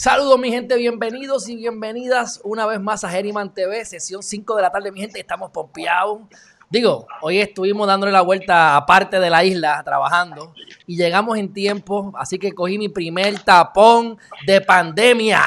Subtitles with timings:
[0.00, 4.62] Saludos mi gente, bienvenidos y bienvenidas una vez más a Herriman TV, sesión 5 de
[4.62, 6.22] la tarde, mi gente, estamos pompeados.
[6.70, 10.54] Digo, hoy estuvimos dándole la vuelta a parte de la isla trabajando
[10.86, 15.42] y llegamos en tiempo, así que cogí mi primer tapón de pandemia.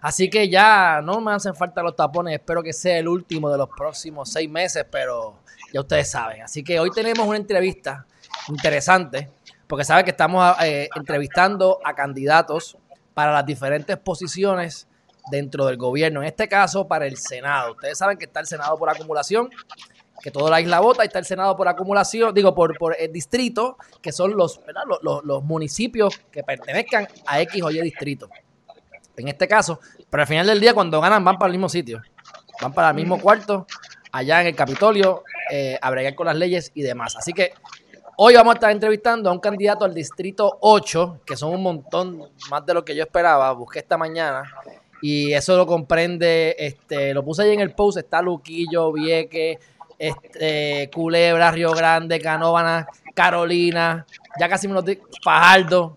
[0.00, 3.58] Así que ya no me hacen falta los tapones, espero que sea el último de
[3.58, 5.40] los próximos seis meses, pero
[5.74, 6.40] ya ustedes saben.
[6.40, 8.06] Así que hoy tenemos una entrevista
[8.48, 9.30] interesante,
[9.66, 12.78] porque saben que estamos eh, entrevistando a candidatos
[13.14, 14.88] para las diferentes posiciones
[15.30, 17.72] dentro del gobierno, en este caso para el Senado.
[17.72, 19.48] Ustedes saben que está el Senado por acumulación,
[20.22, 23.12] que toda la isla vota, y está el Senado por acumulación, digo, por, por el
[23.12, 24.60] distrito, que son los,
[25.02, 28.28] los, los, municipios que pertenezcan a X o Y distrito.
[29.16, 29.80] En este caso,
[30.10, 32.02] pero al final del día, cuando ganan, van para el mismo sitio,
[32.60, 33.66] van para el mismo cuarto,
[34.12, 37.16] allá en el Capitolio, eh, a bregar con las leyes y demás.
[37.16, 37.52] Así que
[38.16, 42.30] Hoy vamos a estar entrevistando a un candidato al distrito 8, que son un montón
[42.48, 43.50] más de lo que yo esperaba.
[43.52, 44.44] Busqué esta mañana
[45.02, 49.58] y eso lo comprende, este, lo puse ahí en el post, está Luquillo, Vieque,
[49.98, 54.06] este, Culebra, Río Grande, Canóvana, Carolina,
[54.38, 55.96] ya casi me lo digo, Fajardo,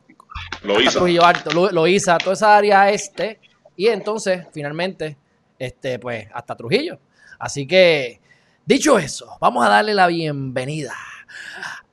[0.91, 3.39] Trujillo Alto, lo, hizo toda esa área este,
[3.75, 5.15] y entonces, finalmente,
[5.59, 6.97] este, pues, hasta Trujillo.
[7.37, 8.19] Así que,
[8.65, 10.95] dicho eso, vamos a darle la bienvenida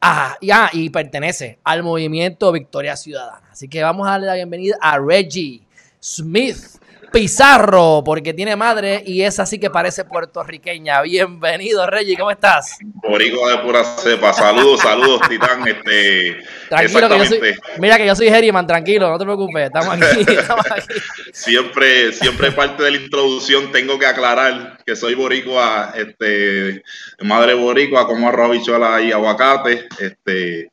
[0.00, 3.48] Ah, ya, y pertenece al movimiento Victoria Ciudadana.
[3.50, 5.62] Así que vamos a darle la bienvenida a Reggie
[6.00, 6.78] Smith
[7.14, 11.00] Pizarro, porque tiene madre y es así que parece puertorriqueña.
[11.02, 12.76] Bienvenido, Reggie, ¿cómo estás?
[12.82, 14.32] Boricua de pura cepa.
[14.32, 15.62] Saludos, saludos, Titán.
[15.64, 17.40] Este, tranquilo, que yo soy,
[17.78, 20.94] mira que yo soy Herriman, tranquilo, no te preocupes, estamos aquí, estamos aquí.
[21.32, 26.82] Siempre, siempre parte de la introducción tengo que aclarar que soy boricua, este,
[27.20, 30.72] madre boricua, como arroz, bichola y aguacate, este,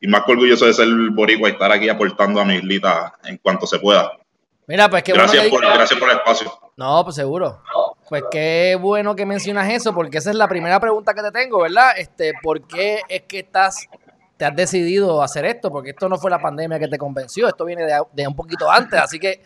[0.00, 3.36] y más que orgulloso de ser boricua y estar aquí aportando a mi islita en
[3.36, 4.10] cuanto se pueda.
[4.72, 5.68] Mira, pues qué gracias bueno.
[5.68, 6.50] por, gracias por el espacio.
[6.78, 7.62] No, pues seguro.
[8.08, 11.60] Pues qué bueno que mencionas eso, porque esa es la primera pregunta que te tengo,
[11.60, 11.90] ¿verdad?
[11.98, 13.86] Este, ¿por qué es que estás,
[14.38, 15.70] te has decidido hacer esto?
[15.70, 18.98] Porque esto no fue la pandemia que te convenció, esto viene de, un poquito antes.
[18.98, 19.42] Así que,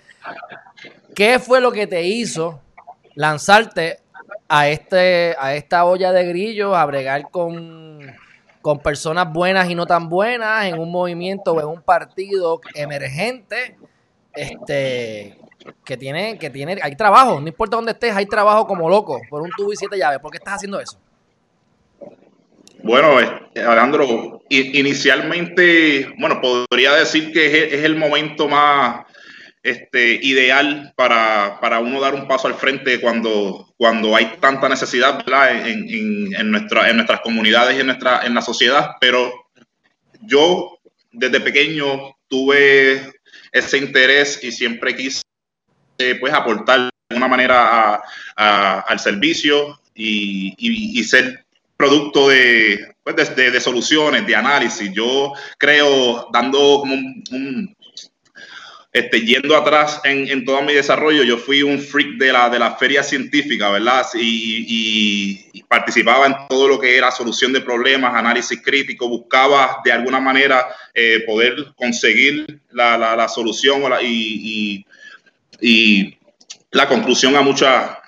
[1.13, 2.61] ¿qué fue lo que te hizo
[3.17, 3.99] lanzarte
[4.49, 7.99] a este, a esta olla de grillos, a bregar con,
[8.63, 13.77] con personas buenas y no tan buenas, en un movimiento o en un partido emergente?
[14.37, 15.39] Este
[15.85, 19.43] que tiene, que tiene, hay trabajo, no importa dónde estés, hay trabajo como loco, por
[19.43, 20.21] un tubo y siete llaves.
[20.21, 21.01] ¿Por qué estás haciendo eso?
[22.83, 23.19] Bueno,
[23.57, 29.07] Alejandro, inicialmente, bueno, podría decir que es, el momento más
[29.63, 36.33] este, ideal para, uno dar un paso al frente cuando, cuando hay tanta necesidad En,
[36.37, 38.93] en, nuestra, en nuestras comunidades y en, nuestra, en la sociedad.
[39.01, 39.33] Pero
[40.21, 40.79] yo
[41.11, 43.16] desde pequeño tuve
[43.59, 45.23] ese interés y siempre quise
[46.21, 48.03] pues aportar de alguna manera
[48.37, 51.45] al servicio y, ser
[51.77, 52.27] producto
[53.03, 54.93] pues, de, de, soluciones, de análisis.
[54.93, 57.76] Yo creo, dando como un,
[58.97, 62.77] este, yendo atrás en, todo mi desarrollo, yo fui un freak de la, de la
[62.77, 64.07] feria científica, ¿verdad?
[64.15, 70.21] Y, participaba en todo lo que era solución de problemas, análisis crítico, buscaba de alguna
[70.21, 74.87] manera eh, poder conseguir la, solución y,
[76.71, 77.99] la conclusión a muchas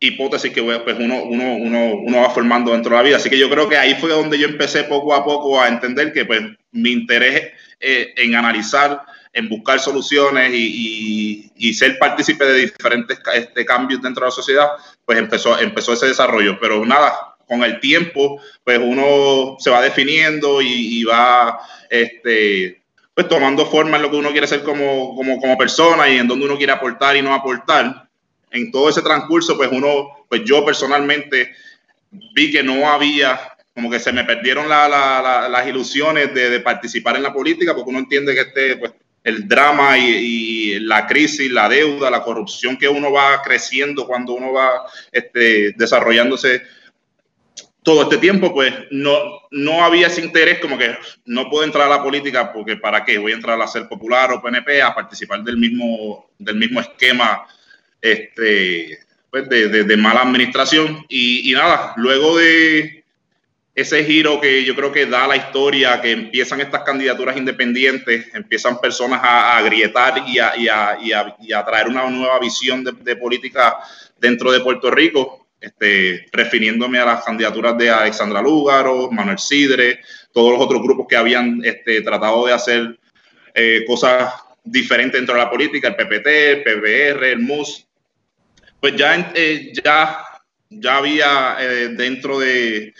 [0.00, 3.16] hipótesis que pues, uno, uno, va formando dentro de la vida.
[3.18, 6.12] Así que yo creo que ahí fue donde yo empecé poco a poco a entender
[6.12, 6.40] que pues,
[6.72, 14.02] mi interés eh, en analizar en buscar soluciones y, ser partícipe de diferentes este, cambios
[14.02, 14.68] dentro de la sociedad,
[15.06, 16.58] pues empezó, empezó ese desarrollo.
[16.60, 21.58] Pero nada, con el tiempo, pues uno se va definiendo y, va
[21.88, 22.82] este,
[23.14, 26.28] pues tomando forma en lo que uno quiere ser como, como, como persona y en
[26.28, 28.08] donde uno quiere aportar y no aportar.
[28.50, 31.54] En todo ese transcurso, pues uno, pues yo personalmente
[32.10, 33.40] vi que no había
[33.74, 38.00] como que se me perdieron las ilusiones de, de, participar en la política, porque uno
[38.00, 38.92] entiende que este, pues,
[39.24, 44.52] el drama y, la crisis, la deuda, la corrupción que uno va creciendo cuando uno
[44.52, 44.82] va
[45.12, 46.62] este, desarrollándose
[47.82, 49.18] todo este tiempo, pues no,
[49.50, 53.18] no había ese interés como que no puedo entrar a la política porque para qué,
[53.18, 57.46] voy a entrar a ser popular o PNP, a participar del mismo, del mismo esquema
[58.00, 58.98] este,
[59.30, 61.04] pues, de, mala administración.
[61.08, 63.01] Y, nada, luego de
[63.74, 68.78] ese giro que yo creo que da la historia, que empiezan estas candidaturas independientes, empiezan
[68.78, 73.78] personas a, agrietar y a, y, traer una nueva visión de, política
[74.18, 80.00] dentro de Puerto Rico, este, refiriéndome a las candidaturas de Alexandra Lúgaro, Manuel Sidre,
[80.32, 82.98] todos los otros grupos que habían este, tratado de hacer
[83.54, 84.34] eh, cosas
[84.64, 87.86] diferentes dentro de la política, el PPT, el PBR, el MUS,
[88.80, 90.24] pues ya, eh, ya,
[90.68, 92.92] ya había eh, dentro de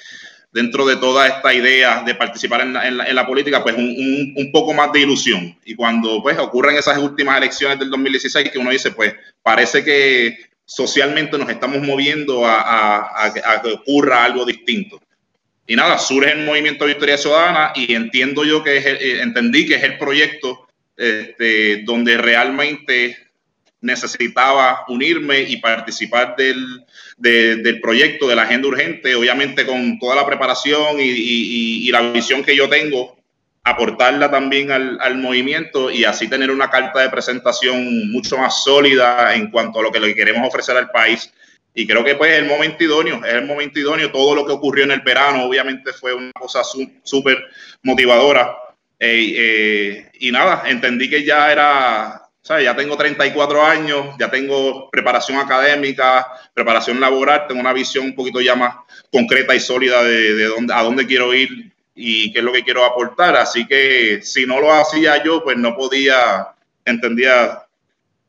[0.52, 4.52] dentro de toda esta idea de participar en la, en la, política, pues un, un,
[4.52, 5.56] poco más de ilusión.
[5.64, 10.38] Y cuando pues ocurren esas últimas elecciones del 2016, que uno dice, pues parece que
[10.64, 15.00] socialmente nos estamos moviendo a, a, a que ocurra algo distinto.
[15.66, 19.76] Y nada, surge el movimiento Victoria Ciudadana y entiendo yo que es eh, entendí que
[19.76, 23.16] es el proyecto este, donde realmente
[23.82, 26.84] necesitaba unirme y participar del,
[27.18, 32.56] del, proyecto de la agenda urgente, obviamente con toda la preparación y, la visión que
[32.56, 33.18] yo tengo,
[33.64, 39.34] aportarla también al, al, movimiento y así tener una carta de presentación mucho más sólida
[39.34, 41.32] en cuanto a lo que le queremos ofrecer al país.
[41.74, 44.10] Y creo que pues es el momento idóneo, es el momento idóneo.
[44.10, 46.62] Todo lo que ocurrió en el verano obviamente fue una cosa
[47.02, 47.38] súper
[47.82, 48.56] motivadora
[49.04, 55.38] eh, eh, y nada, entendí que ya era, Ya tengo 34 años, ya tengo preparación
[55.38, 58.74] académica, preparación laboral, tengo una visión un poquito ya más
[59.12, 62.64] concreta y sólida de, de dónde, a dónde quiero ir y qué es lo que
[62.64, 63.36] quiero aportar.
[63.36, 66.48] Así que si no lo hacía yo, pues no podía,
[66.84, 67.62] entendía,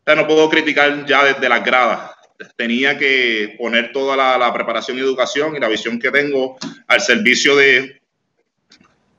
[0.05, 2.11] no puedo criticar ya desde las gradas.
[2.55, 6.57] Tenía que poner toda la, la preparación y educación y la visión que tengo
[6.87, 7.99] al servicio de,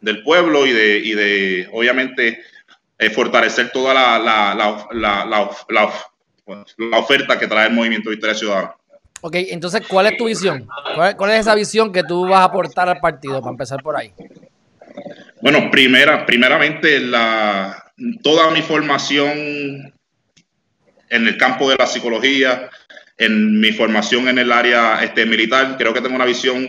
[0.05, 2.44] del pueblo y de, y de obviamente,
[2.99, 4.55] eh, fortalecer toda la, la,
[4.93, 5.25] la,
[5.69, 8.75] la, oferta que trae el movimiento Victoria Ciudadana.
[9.20, 10.67] Ok, entonces, ¿cuál es tu visión?
[11.17, 14.12] ¿Cuál, es esa visión que tú vas a aportar al partido, para empezar por ahí?
[15.41, 17.93] Bueno, primera, primeramente, la,
[18.23, 19.94] toda mi formación
[21.08, 22.69] en el campo de la psicología,
[23.17, 25.76] en mi formación en el área este, militar.
[25.79, 26.69] Creo que tengo una visión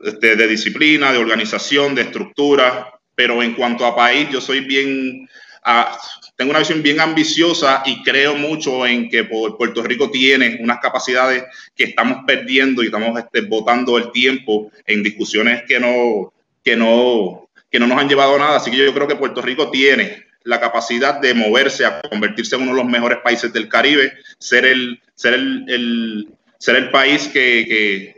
[0.00, 5.28] este, de disciplina, de organización, de estructura, pero en cuanto a país, yo soy bien,
[5.66, 5.98] ah,
[6.36, 11.44] tengo una visión bien ambiciosa y creo mucho en que Puerto Rico tiene unas capacidades
[11.74, 16.32] que estamos perdiendo y estamos este, botando el tiempo en discusiones que no,
[16.62, 18.56] que no, que no nos han llevado a nada.
[18.56, 22.62] Así que yo creo que Puerto Rico tiene la capacidad de moverse a convertirse en
[22.62, 26.28] uno de los mejores países del Caribe, ser el, ser el,
[26.58, 28.14] ser el país que,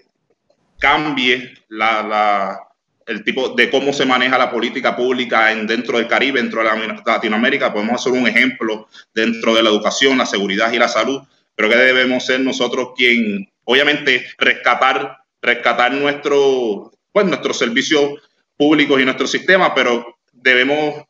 [0.79, 2.68] cambie la,
[3.09, 7.01] el tipo de cómo se maneja la política pública en, dentro del Caribe, dentro de
[7.05, 7.73] Latinoamérica.
[7.73, 11.23] Podemos hacer un ejemplo dentro de la educación, la seguridad y la salud.
[11.57, 15.93] Creo que debemos ser nosotros quien, obviamente, rescatar, rescatar
[17.13, 18.13] pues, nuestros servicios
[18.57, 21.05] públicos y nuestro sistema, pero debemos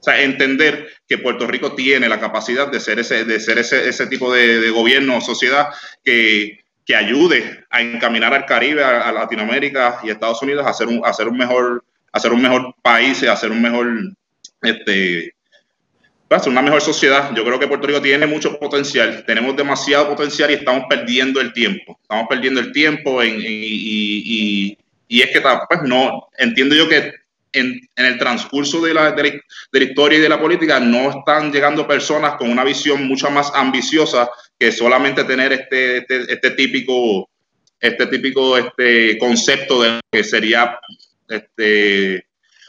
[0.00, 3.88] o sea, entender que Puerto Rico tiene la capacidad de ser ese, de ser ese,
[3.88, 5.68] ese tipo de, gobierno o sociedad
[6.04, 10.88] que, que, ayude a encaminar al Caribe, a, Latinoamérica y a Estados Unidos a hacer
[10.88, 13.86] un, a un mejor, a un mejor país, a hacer un mejor,
[14.62, 15.34] este,
[16.46, 17.30] una mejor sociedad.
[17.34, 21.52] Yo creo que Puerto Rico tiene mucho potencial, tenemos demasiado potencial y estamos perdiendo el
[21.52, 21.98] tiempo.
[22.02, 24.76] Estamos perdiendo el tiempo en, y,
[25.10, 27.12] es que pues no, entiendo yo que
[27.52, 29.42] en, el transcurso de la, de
[29.72, 33.50] la, historia y de la política no están llegando personas con una visión mucho más
[33.54, 34.28] ambiciosa
[34.58, 37.28] que solamente tener este, este, este típico,
[37.80, 40.80] este típico este concepto de que sería
[41.28, 42.26] este,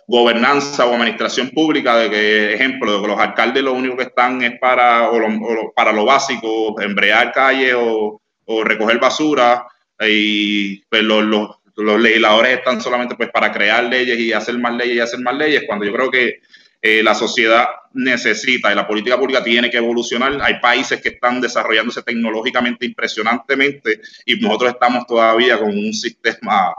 [0.07, 4.41] gobernanza o administración pública, de que, ejemplo, de que los alcaldes lo único que están
[4.41, 9.65] es para, o para lo básico, embrear calles o, o recoger basura,
[9.99, 14.73] y pues, los, los, los legisladores están solamente pues para crear leyes y hacer más
[14.75, 16.39] leyes y hacer más leyes, cuando yo creo que
[16.81, 20.39] eh, la sociedad necesita y la política pública tiene que evolucionar.
[20.41, 26.73] Hay países que están desarrollándose tecnológicamente impresionantemente y nosotros estamos todavía con un sistema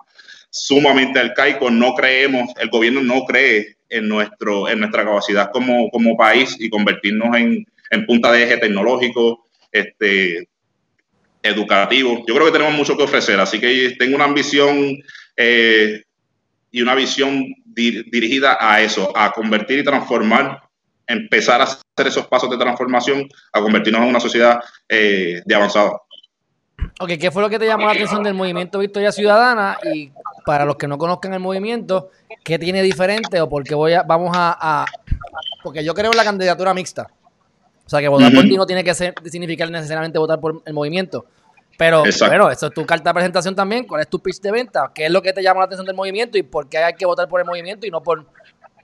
[0.49, 1.71] sumamente arcaico.
[1.71, 6.71] No creemos, el gobierno no cree en, nuestro, en nuestra capacidad como, como país y
[6.71, 9.47] convertirnos en, en punta de eje tecnológico.
[9.73, 10.49] Este,
[11.43, 12.25] educativo.
[12.27, 14.99] Yo creo que tenemos mucho que ofrecer, así que tengo una ambición
[15.37, 16.03] eh,
[16.71, 20.63] y una visión dirigida a eso, a convertir y transformar,
[21.07, 26.03] empezar a hacer esos pasos de transformación, a convertirnos en una sociedad eh, de avanzado.
[27.01, 29.79] Ok, ¿qué fue lo que te llamó la atención del movimiento Victoria Ciudadana?
[29.93, 30.13] Y
[30.47, 32.11] para los que no conozcan el movimiento,
[32.45, 34.87] ¿qué tiene diferente o por qué voy a, vamos a,
[35.63, 37.09] Porque yo creo en la candidatura mixta.
[37.85, 40.73] O sea, que votar por ti no tiene que ser, significar necesariamente votar por el
[40.73, 41.27] movimiento.
[41.81, 43.85] Pero bueno, eso es tu carta de presentación también.
[43.85, 44.93] ¿Cuál es tu pitch de venta?
[44.95, 47.07] ¿Qué es lo que te llama la atención del movimiento y por qué hay que
[47.07, 48.27] votar por el movimiento y no por,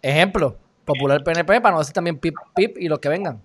[0.00, 3.42] ejemplo, Popular PNP, para no decir también PIP, PIP y los que vengan?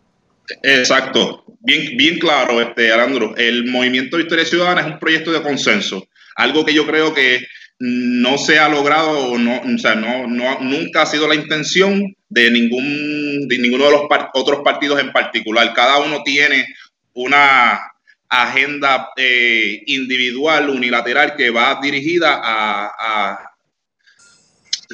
[0.63, 3.35] Exacto, bien, bien claro, este, Alejandro.
[3.35, 6.01] El movimiento de Historia Ciudadana es un proyecto de consenso,
[6.37, 7.45] algo que yo creo que
[7.77, 12.51] no se ha logrado, no, o sea, no, no, nunca ha sido la intención de
[12.51, 14.03] ningún de ninguno de los
[14.33, 15.73] otros partidos en particular.
[15.73, 16.67] Cada uno tiene
[17.13, 17.81] una
[18.31, 23.53] agenda eh, individual, unilateral, que va dirigida a,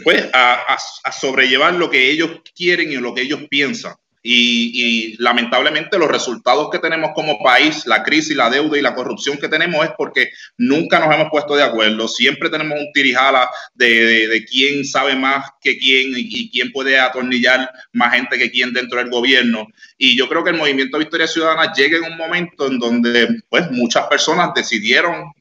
[0.04, 3.96] pues, a, a sobrellevar lo que ellos quieren y lo que ellos piensan.
[4.30, 9.38] Y, lamentablemente los resultados que tenemos como país, la crisis, la deuda y la corrupción
[9.38, 12.10] que tenemos es porque nunca nos hemos puesto de acuerdo.
[12.10, 17.72] Siempre tenemos un tirijala de, de, quién sabe más que quién y, quién puede atornillar
[17.94, 19.68] más gente que quién dentro del gobierno.
[19.98, 23.72] Y yo creo que el movimiento Victoria Ciudadana llega en un momento en donde pues
[23.72, 25.32] muchas personas decidieron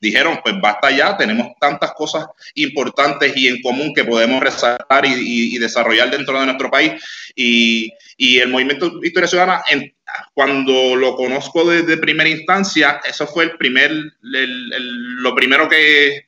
[0.00, 5.58] dijeron, pues basta ya, tenemos tantas cosas importantes y en común que podemos resaltar y,
[5.58, 6.92] desarrollar dentro de nuestro país.
[7.34, 9.62] Y, el movimiento Historia Ciudadana,
[10.32, 16.24] cuando lo conozco desde primera instancia, eso fue el primer, lo primero que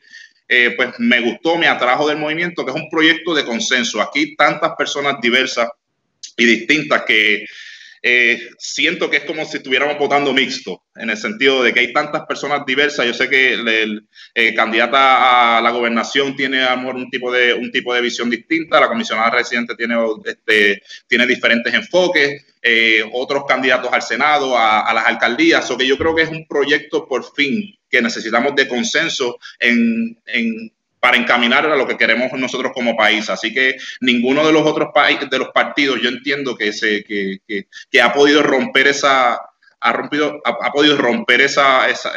[0.48, 4.00] eh, pues me gustó, me atrajo del movimiento, que es un proyecto de consenso.
[4.00, 5.68] Aquí tantas personas diversas
[6.36, 7.46] y distintas que
[8.08, 11.92] eh, siento que es como si estuviéramos votando mixto, en el sentido de que hay
[11.92, 13.04] tantas personas diversas.
[13.04, 17.72] Yo sé que el, eh, candidata a la gobernación tiene amor un tipo de un
[17.72, 23.92] tipo de visión distinta, la comisionada residente tiene, este, tiene diferentes enfoques, eh, otros candidatos
[23.92, 27.76] al Senado, a, las alcaldías, o que yo creo que es un proyecto por fin
[27.90, 30.75] que necesitamos de consenso en, en
[31.06, 33.30] para encaminar a lo que queremos nosotros como país.
[33.30, 34.88] Así que ninguno de los otros
[35.30, 39.38] de los partidos, yo entiendo que, se, que, que, ha podido romper esa,
[39.80, 42.10] ha rompido, ha, podido romper esa, esa,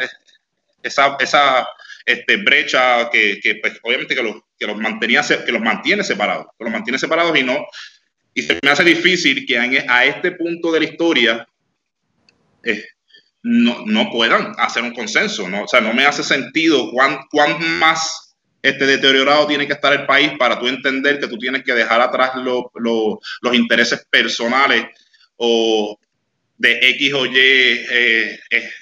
[0.82, 1.68] esa, esa
[2.04, 6.46] este, brecha que, que pues, obviamente que los, que los mantenía, que los mantiene separados,
[6.58, 7.64] que los mantiene separados y no,
[8.34, 11.48] y se me hace difícil que a este punto de la historia
[12.64, 12.86] eh,
[13.44, 15.62] no, no, puedan hacer un consenso, ¿no?
[15.62, 18.29] O sea, no me hace sentido cuán, cuán más
[18.62, 22.00] este deteriorado tiene que estar el país para tú entender que tú tienes que dejar
[22.00, 24.86] atrás los intereses personales
[25.36, 25.98] o
[26.58, 28.38] de X o Y eh,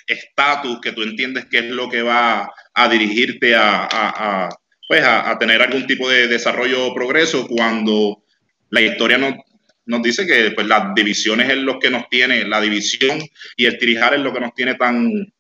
[0.09, 4.49] estatus que tú entiendes que es lo que va a dirigirte a,
[4.89, 8.25] pues a, tener algún tipo de desarrollo o progreso cuando
[8.71, 9.35] la historia nos,
[9.87, 13.21] nos dice que pues, las divisiones es lo que nos tiene, la división
[13.57, 15.33] y el tirijar es lo que nos tiene tan,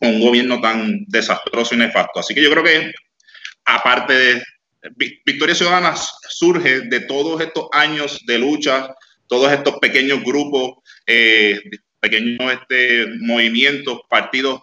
[0.00, 2.18] con un gobierno tan desastroso y nefasto.
[2.18, 2.92] Así que yo creo que
[3.68, 4.42] aparte de
[5.24, 5.94] Victoria Ciudadana
[6.28, 8.94] surge de todos estos años de lucha,
[9.26, 11.60] todos estos pequeños grupos, eh,
[12.00, 14.62] pequeños este, movimientos, partidos,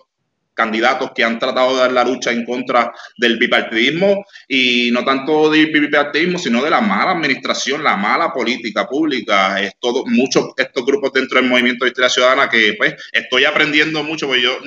[0.54, 5.50] candidatos que han tratado de dar la lucha en contra del bipartidismo y no tanto
[5.50, 9.62] del bipartidismo, sino de la mala administración, la mala política pública.
[9.62, 14.02] Es todo, muchos estos grupos dentro del movimiento de Victoria Ciudadana que pues estoy aprendiendo
[14.02, 14.58] mucho, porque yo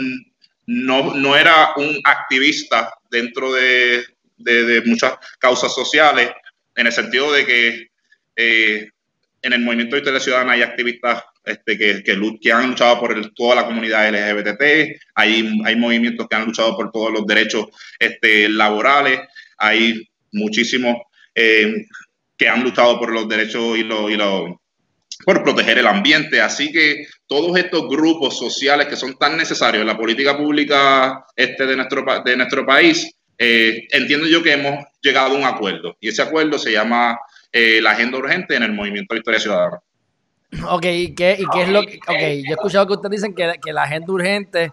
[0.67, 4.05] no, no era un activista dentro de,
[4.39, 6.31] de, muchas causas sociales,
[6.75, 7.89] en el sentido de que
[8.37, 8.89] eh,
[9.43, 13.57] en el movimiento de Historia Ciudadana hay activistas este, que, que, han luchado por toda
[13.57, 17.67] la comunidad LGBT, hay, hay movimientos que han luchado por todos los derechos
[17.99, 19.21] este, laborales,
[19.57, 20.97] hay muchísimos
[21.35, 21.87] eh,
[22.37, 24.61] que han luchado por los derechos y, lo, y lo,
[25.25, 26.41] por proteger el ambiente.
[26.41, 31.67] Así que todos estos grupos sociales que son tan necesarios en la política pública este
[31.67, 36.09] de, nuestro, de nuestro país eh, entiendo yo que hemos llegado a un acuerdo y
[36.09, 37.19] ese acuerdo se llama
[37.53, 39.79] eh, la agenda urgente en el movimiento de historia ciudadana.
[40.69, 41.99] Ok, ¿y qué, y qué es lo que.?
[42.07, 44.73] Ok, yo he escuchado que ustedes dicen que, que, la agenda urgente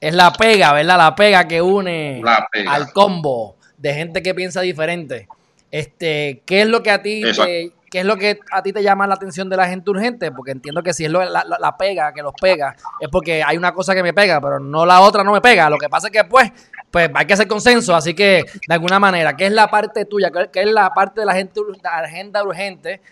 [0.00, 0.98] es la pega, ¿verdad?
[0.98, 2.22] La pega que une
[2.66, 5.28] al combo de gente que piensa diferente.
[5.70, 8.82] Este, ¿qué es lo que a ti te, qué es lo que a ti te
[8.82, 10.32] llama la atención de la gente urgente?
[10.32, 13.74] Porque entiendo que si es lo, la, pega que los pega, es porque hay una
[13.74, 15.68] cosa que me pega, pero no la otra no me pega.
[15.68, 16.50] Lo que pasa es que pues
[16.90, 20.30] pues hay que hacer consenso, así que de alguna manera, ¿qué es la parte tuya?
[20.50, 23.02] ¿Qué es la parte de la, gente, la agenda urgente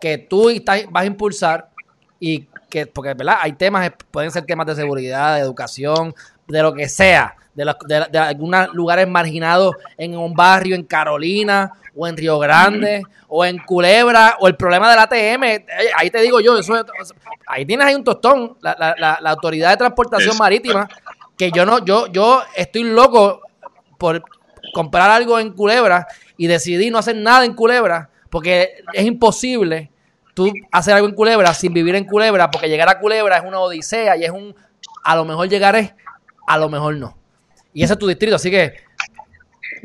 [0.00, 0.50] que tú
[0.90, 1.68] vas a impulsar
[2.18, 3.36] y que, porque ¿verdad?
[3.40, 6.14] hay temas, pueden ser temas de seguridad, de educación,
[6.48, 7.74] de lo que sea, de,
[8.10, 13.58] de, algunos lugares marginados en un barrio en Carolina o en Río Grande o en
[13.58, 15.66] Culebra o el problema del ATM, eh,
[15.96, 16.74] ahí te digo yo, eso,
[17.46, 20.88] ahí tienes ahí un tostón, la, la, la Autoridad de Transportación Marítima
[21.36, 23.42] que yo no, yo, yo estoy loco
[23.98, 24.22] por
[24.72, 26.06] comprar algo en Culebra
[26.36, 29.90] y decidí no hacer nada en Culebra, porque es imposible
[30.34, 33.60] tú hacer algo en Culebra sin vivir en Culebra, porque llegar a Culebra es una
[33.60, 34.54] odisea y es un,
[35.04, 35.94] a lo mejor llegaré
[36.46, 37.16] a lo mejor no.
[37.74, 38.74] Y ese es tu distrito, así que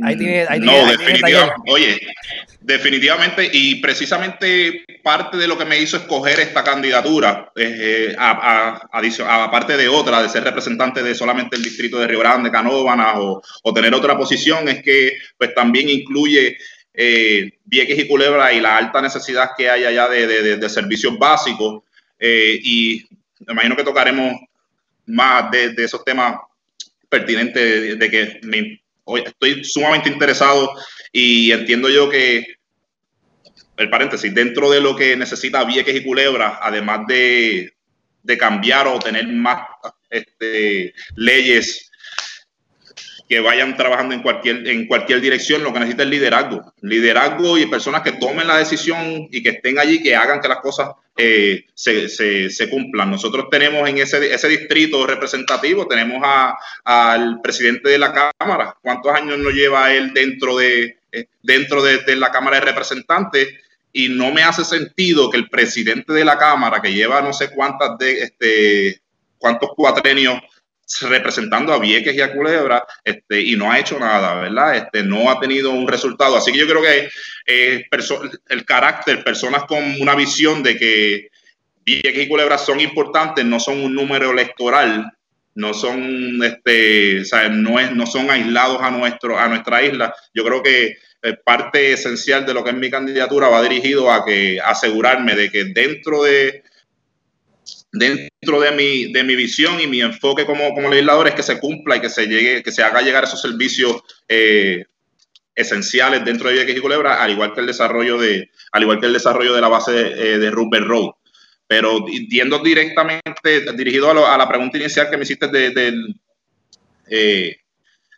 [0.04, 2.02] ahí tiene, ahí no, definitivamente, oye,
[2.62, 9.88] definitivamente, y precisamente parte de lo que me hizo escoger esta candidatura, eh, aparte de
[9.88, 14.18] otra, de ser representante de solamente el distrito de Río Grande, Canóvanas, o, tener otra
[14.18, 16.58] posición, es que pues también incluye
[16.94, 21.84] eh, Vieques y Culebra y la alta necesidad que hay allá de, servicios básicos.
[22.20, 23.06] Eh, y
[23.46, 24.34] me imagino que tocaremos
[25.06, 26.36] más de, esos temas
[27.10, 30.72] pertinentes de, que hoy estoy sumamente interesado
[31.12, 32.46] y entiendo yo que
[33.78, 37.74] el paréntesis, dentro de lo que necesita Vieques y Culebra, además de,
[38.24, 39.62] de cambiar o tener más
[40.10, 41.92] este, leyes
[43.30, 46.74] que vayan trabajando en cualquier, en cualquier dirección, lo que necesita es liderazgo.
[46.82, 50.60] Liderazgo y personas que tomen la decisión y que estén allí, que hagan que las
[50.60, 53.12] cosas eh, se, cumplan.
[53.12, 58.76] Nosotros tenemos en ese, distrito representativo, tenemos a, al presidente de la Cámara.
[58.82, 63.50] ¿Cuántos años nos lleva él dentro de, eh, dentro de, de la Cámara de Representantes?
[63.92, 67.50] Y no me hace sentido que el presidente de la Cámara, que lleva no sé
[67.50, 69.02] cuántas de este
[69.40, 70.42] cuántos cuatrenios
[71.02, 74.76] representando a Vieques y a Culebra este, y no ha hecho nada, ¿verdad?
[74.76, 76.38] Este, no ha tenido un resultado.
[76.38, 77.10] Así que yo creo que
[77.46, 77.86] eh,
[78.50, 81.30] el carácter, personas con una visión de que
[81.86, 85.12] Vieques y Culebra son importantes, no son un número electoral,
[85.56, 90.14] no son, este, No, es, no son aislados a, nuestro, a nuestra isla.
[90.34, 94.24] Yo creo que eh, parte esencial de lo que es mi candidatura va dirigido a
[94.24, 96.64] que asegurarme de que dentro de
[97.92, 101.60] dentro de mi, de mi visión y mi enfoque como, como legislador es que se
[101.60, 104.86] cumpla y que se llegue, que se haga llegar esos servicios eh,
[105.56, 109.08] esenciales dentro de Vieques y Culebra, al igual que el desarrollo de, al igual que
[109.08, 111.12] el desarrollo de la base de, eh, de Rubber Road.
[111.68, 115.94] Pero yendo directamente, dirigido a, la pregunta inicial que me hiciste de,
[117.10, 117.58] eh,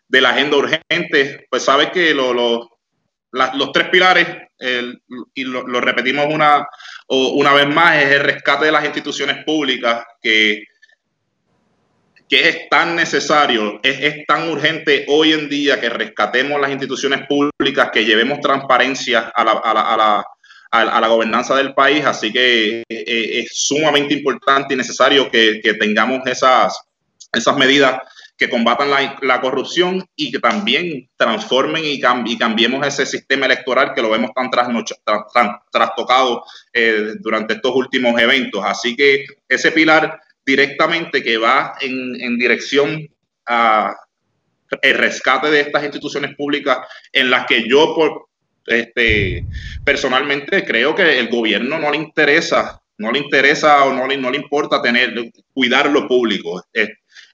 [0.07, 4.27] de, la agenda urgente, pues sabes que los tres pilares,
[5.33, 6.67] y lo repetimos una,
[7.07, 10.63] una vez más, es el rescate de las instituciones públicas que,
[12.29, 17.89] que es tan necesario, es, tan urgente hoy en día que rescatemos las instituciones públicas,
[17.91, 20.25] que llevemos transparencia a la, a la, a la,
[20.71, 22.05] a la gobernanza del país.
[22.05, 26.79] Así que eh, es sumamente importante y necesario que, que tengamos esas,
[27.33, 27.99] esas medidas
[28.39, 34.09] que combatan la, corrupción y que también transformen y, cambiemos ese sistema electoral que lo
[34.09, 34.49] vemos tan,
[35.69, 38.63] trastocado eh, durante estos últimos eventos.
[38.63, 43.09] Así que ese pilar directamente que va en, dirección
[43.45, 43.93] a
[44.81, 46.77] el rescate de estas instituciones públicas
[47.11, 48.29] en las que yo por,
[48.67, 49.45] este,
[49.83, 54.29] personalmente creo que el gobierno no le interesa, no le interesa o no le, no
[54.29, 55.13] le importa tener,
[55.53, 56.63] cuidar lo público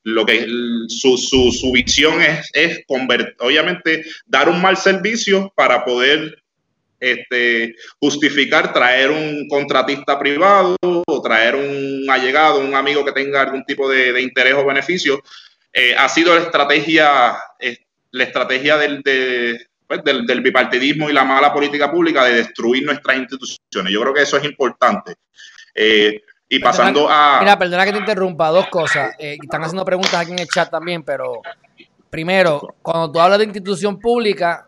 [0.06, 0.47] lo que
[0.88, 6.43] su, su, su visión es, es obviamente, dar un mal servicio para poder
[6.99, 13.65] este, justificar traer un contratista privado o traer un allegado, un amigo que tenga algún
[13.65, 15.21] tipo de, interés o beneficio.
[15.73, 17.36] Eh, ha sido la estrategia,
[18.12, 18.78] la estrategia
[19.88, 23.91] pues, del, del, bipartidismo y la mala política pública de destruir nuestras instituciones.
[23.91, 25.15] Yo creo que eso es importante.
[25.76, 27.40] Eh, y pasando a.
[27.40, 29.14] Mira, perdona que te interrumpa, dos cosas.
[29.20, 31.42] Eh, están haciendo preguntas aquí en el chat también, pero
[32.10, 34.68] primero, cuando tú hablas de institución pública,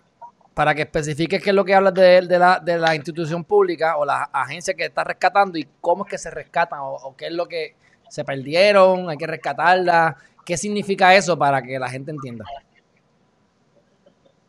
[0.54, 3.96] para que especifiques qué es lo que hablas de, de, la, de la institución pública
[3.98, 7.28] o la agencia que está rescatando y cómo es que se rescatan o, o qué
[7.28, 7.76] es lo que
[8.10, 10.18] se perdieron, hay que rescatarla.
[10.44, 12.44] ¿Qué significa eso para que la gente entienda?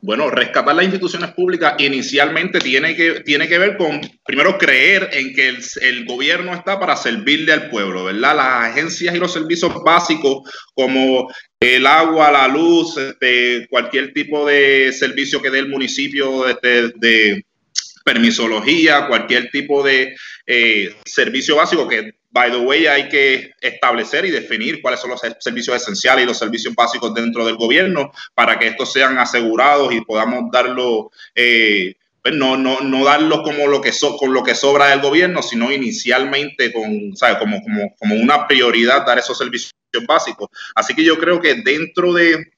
[0.01, 5.35] Bueno, rescatar las instituciones públicas inicialmente tiene que, tiene que ver con, primero, creer en
[5.35, 8.37] que el, gobierno está para servirle al pueblo, ¿verdad?
[8.37, 14.93] Las agencias y los servicios básicos como el agua, la luz, este, cualquier tipo de
[14.93, 17.45] servicio que dé el municipio de, de
[18.05, 20.15] permisología, cualquier tipo de
[20.47, 25.21] eh, servicio básico que by the way, hay que establecer y definir cuáles son los
[25.41, 30.03] servicios esenciales y los servicios básicos dentro del gobierno para que estos sean asegurados y
[30.03, 33.91] podamos darlo, eh, pues no, no, no darlos como lo que
[34.55, 39.73] sobra del gobierno, sino inicialmente con, Como, como, como una prioridad dar esos servicios
[40.07, 40.49] básicos.
[40.77, 42.53] Así que yo creo que dentro de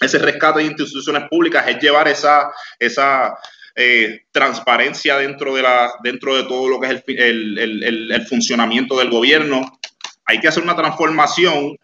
[0.00, 3.34] ese rescate de instituciones públicas es llevar esa, esa
[3.76, 9.80] eh, transparencia dentro de, la, dentro de todo lo que es el, funcionamiento del gobierno.
[10.26, 11.76] Hay que hacer una transformación,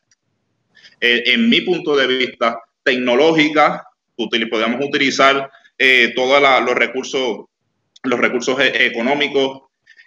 [1.00, 3.86] eh, en mi punto de vista, tecnológica.
[4.16, 7.46] Podemos utilizar eh, todos los recursos,
[8.02, 9.62] los recursos económicos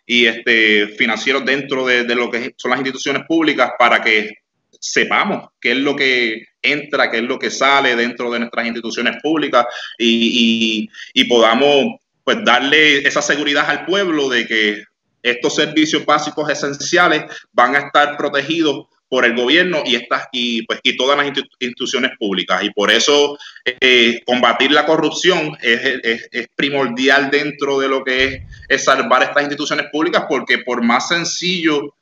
[0.06, 4.38] y este, financieros dentro de, de, lo que son las instituciones públicas para que
[4.80, 9.22] sepamos qué es lo que entra, qué es lo que sale dentro de nuestras instituciones
[9.22, 9.66] públicas
[9.98, 14.84] y, y podamos pues darle esa seguridad al pueblo de que
[15.22, 20.80] estos servicios básicos esenciales van a estar protegidos por el gobierno y estas y pues
[20.82, 22.64] y todas las instituciones públicas.
[22.64, 28.84] Y por eso eh, combatir la corrupción es, primordial dentro de lo que es, es,
[28.84, 31.94] salvar estas instituciones públicas porque por más sencillo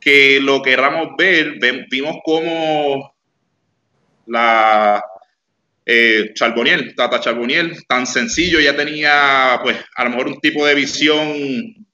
[0.00, 1.58] que lo queramos ver
[1.90, 3.12] vimos como
[4.28, 5.02] la
[5.84, 10.74] eh, Charboniel, Tata Charboniel, tan sencillo, ya tenía pues a lo mejor un tipo de
[10.74, 11.86] visión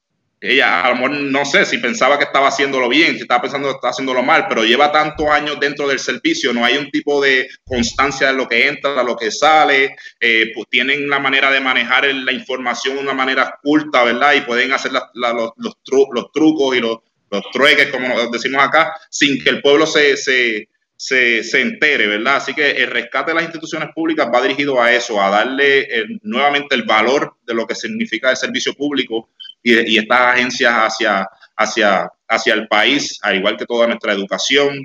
[0.44, 3.68] ella a lo mejor no sé si pensaba que estaba haciéndolo bien, si estaba pensando
[3.68, 7.22] que estaba haciéndolo mal, pero lleva tantos años dentro del servicio, no hay un tipo
[7.22, 11.60] de constancia de lo que entra, lo que sale, eh, pues tienen la manera de
[11.60, 14.34] manejar la información de una manera oculta, ¿verdad?
[14.34, 16.98] Y pueden hacer los, trucos y los,
[17.30, 20.68] los trueques, como decimos acá, sin que el pueblo se,
[21.06, 22.36] se, entere, ¿verdad?
[22.36, 25.86] Así que el rescate de las instituciones públicas va dirigido a eso, a darle
[26.22, 29.28] nuevamente el valor de lo que significa el servicio público
[29.62, 34.84] y, estas agencias hacia, hacia, hacia el país, al igual que toda nuestra educación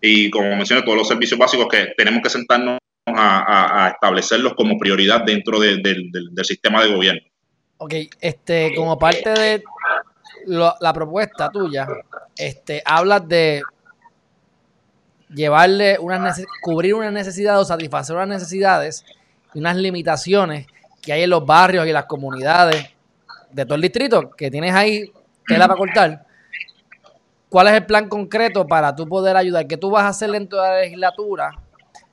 [0.00, 5.22] y como mencioné, todos los servicios básicos que tenemos que sentarnos a, establecerlos como prioridad
[5.24, 5.82] dentro del,
[6.44, 7.22] sistema de gobierno.
[7.78, 9.62] Ok, este, como parte de
[10.46, 11.88] la propuesta tuya,
[12.36, 13.62] este, hablas de
[15.30, 19.04] llevarle unas cubrir unas necesidades o satisfacer unas necesidades
[19.54, 20.66] y unas limitaciones
[21.02, 22.90] que hay en los barrios y las comunidades
[23.50, 25.12] de todo el distrito que tienes ahí
[25.46, 26.26] tela para cortar,
[27.48, 29.66] ¿cuál es el plan concreto para tú poder ayudar?
[29.66, 31.50] ¿Qué tú vas a hacer dentro de la legislatura?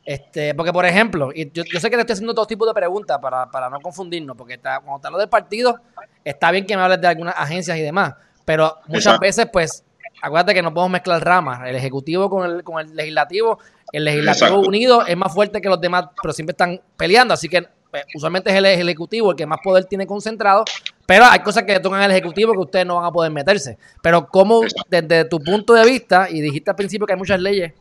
[0.06, 3.17] Este, porque, por ejemplo, y yo, sé que te estoy haciendo todo tipo de preguntas
[3.19, 5.80] para, para no confundirnos, porque está, cuando te hablo del partido,
[6.23, 8.13] está bien que me hables de algunas agencias y demás,
[8.45, 9.84] pero muchas veces, pues,
[10.26, 13.60] acuérdate que no podemos mezclar ramas, el ejecutivo con el, con el legislativo,
[13.92, 17.68] el legislativo unido es más fuerte que los demás, pero siempre están peleando, así que
[17.92, 20.66] pues, usualmente es el ejecutivo el que más poder tiene concentrado,
[21.06, 23.78] pero hay cosas que tocan el ejecutivo que ustedes no van a poder meterse.
[24.02, 27.74] Pero como desde tu punto de vista, y dijiste al principio que hay muchas leyes,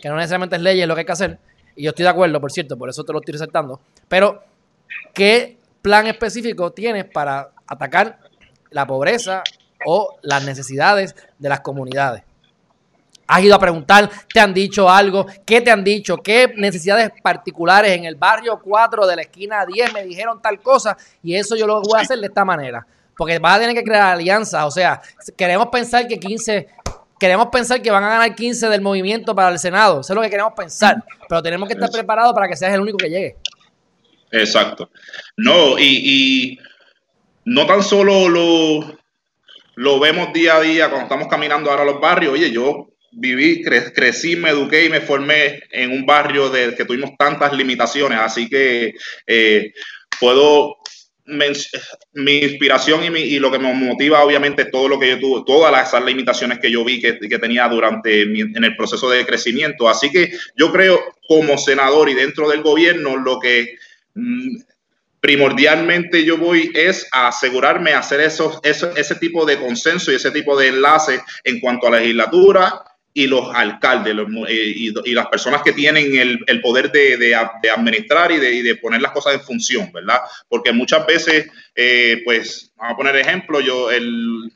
[0.00, 1.38] que no necesariamente es leyes lo que hay que hacer,
[1.74, 4.44] y yo estoy de acuerdo, por cierto, por eso te lo estoy resaltando, pero
[5.12, 8.20] ¿qué plan específico tienes para atacar
[8.70, 9.42] la pobreza
[9.86, 12.22] o las necesidades de las comunidades?
[13.30, 17.92] has ido a preguntar, te han dicho algo, qué te han dicho, qué necesidades particulares
[17.92, 21.66] en el barrio 4 de la esquina 10 me dijeron tal cosa y eso yo
[21.66, 22.84] lo voy a hacer de esta manera.
[23.16, 25.00] Porque vas a tener que crear alianzas, o sea,
[25.36, 26.68] queremos pensar que 15,
[27.20, 30.22] queremos pensar que van a ganar 15 del movimiento para el Senado, eso es lo
[30.22, 33.36] que queremos pensar, pero tenemos que estar preparados para que seas el único que llegue.
[34.32, 34.90] Exacto.
[35.36, 36.58] No, y, y
[37.44, 38.99] no tan solo lo,
[39.80, 43.62] lo vemos día a día cuando estamos caminando ahora a los barrios, oye, yo viví,
[43.62, 48.46] crecí, me eduqué y me formé en un barrio de que tuvimos tantas limitaciones, así
[48.50, 48.92] que
[49.26, 49.72] eh,
[50.20, 50.76] puedo
[51.24, 55.44] mi inspiración y, mi, y, lo que me motiva, obviamente, todo lo que yo tuve,
[55.46, 59.88] todas esas limitaciones que yo vi que, que tenía durante en el proceso de crecimiento.
[59.88, 63.76] Así que yo creo, como senador y dentro del gobierno, lo que
[64.14, 64.56] mm,
[65.20, 70.58] primordialmente yo voy es a asegurarme hacer esos, ese tipo de consenso y ese tipo
[70.58, 74.14] de enlace en cuanto a la legislatura y los alcaldes
[74.48, 79.34] eh, y, las personas que tienen el, poder de, administrar y de, poner las cosas
[79.34, 80.20] en función, ¿verdad?
[80.48, 83.88] Porque muchas veces, eh, pues, vamos a poner ejemplo, yo,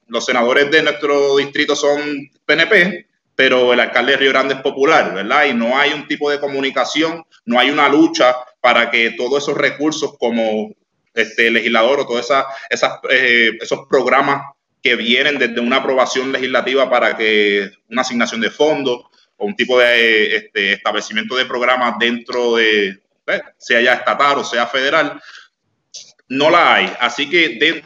[0.07, 5.15] los senadores de nuestro distrito son PNP, pero el alcalde de Río Grande es popular,
[5.15, 5.47] ¿verdad?
[5.47, 9.57] Y no hay un tipo de comunicación, no hay una lucha para que todos esos
[9.57, 10.73] recursos como
[11.13, 12.31] este legislador o todos
[12.71, 14.43] esas, eh, esos programas
[14.83, 19.03] que vienen desde una aprobación legislativa para que una asignación de fondos
[19.37, 24.45] o un tipo de este, establecimiento de programas dentro de, pues, sea ya estatal o
[24.45, 25.21] sea federal,
[26.29, 26.93] no la hay.
[27.01, 27.83] Así que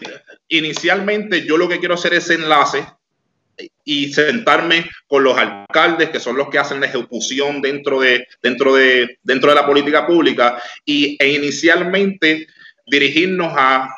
[0.49, 2.85] inicialmente yo lo que quiero hacer es enlace
[3.85, 8.75] y sentarme con los alcaldes que son los que hacen la ejecución dentro de dentro
[8.75, 12.47] de dentro de la política pública y e inicialmente
[12.87, 13.89] dirigirnos a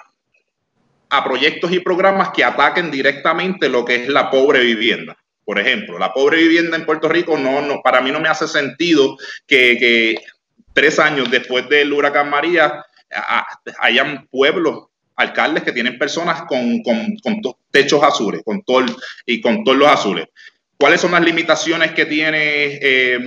[1.11, 5.16] a proyectos y programas que ataquen directamente lo que es la pobre vivienda.
[5.44, 8.46] Por ejemplo, la pobre vivienda en Puerto Rico no, no para mí no me hace
[8.46, 10.14] sentido que,
[10.73, 12.85] tres años después del huracán María
[13.81, 14.89] hayan pueblos,
[15.20, 17.16] alcaldes que tienen personas con, con,
[17.70, 18.87] techos azules, con todo
[19.26, 20.26] y con todos los azules.
[20.76, 23.18] ¿Cuáles son las limitaciones que tiene eh,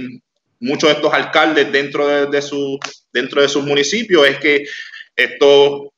[0.59, 2.79] muchos de estos alcaldes dentro de, su,
[3.11, 4.27] dentro de sus municipios?
[4.27, 4.65] Es que
[5.15, 5.93] estos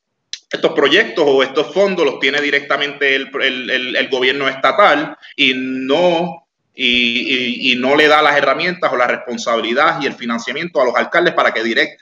[0.51, 6.41] estos proyectos o estos fondos los tiene directamente el, gobierno estatal y no
[6.77, 11.53] no le da las herramientas o la responsabilidad y el financiamiento a los alcaldes para
[11.53, 12.01] que direct,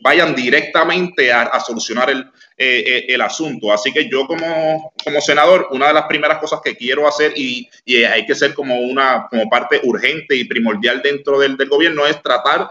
[0.00, 2.20] vayan directamente a, solucionar el,
[2.56, 3.72] eh, eh, el, asunto.
[3.72, 7.68] Así que yo como, como senador, una de las primeras cosas que quiero hacer y,
[8.06, 12.70] hay que ser como una como parte urgente y primordial dentro del, gobierno es tratar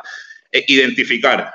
[0.51, 1.53] de identificar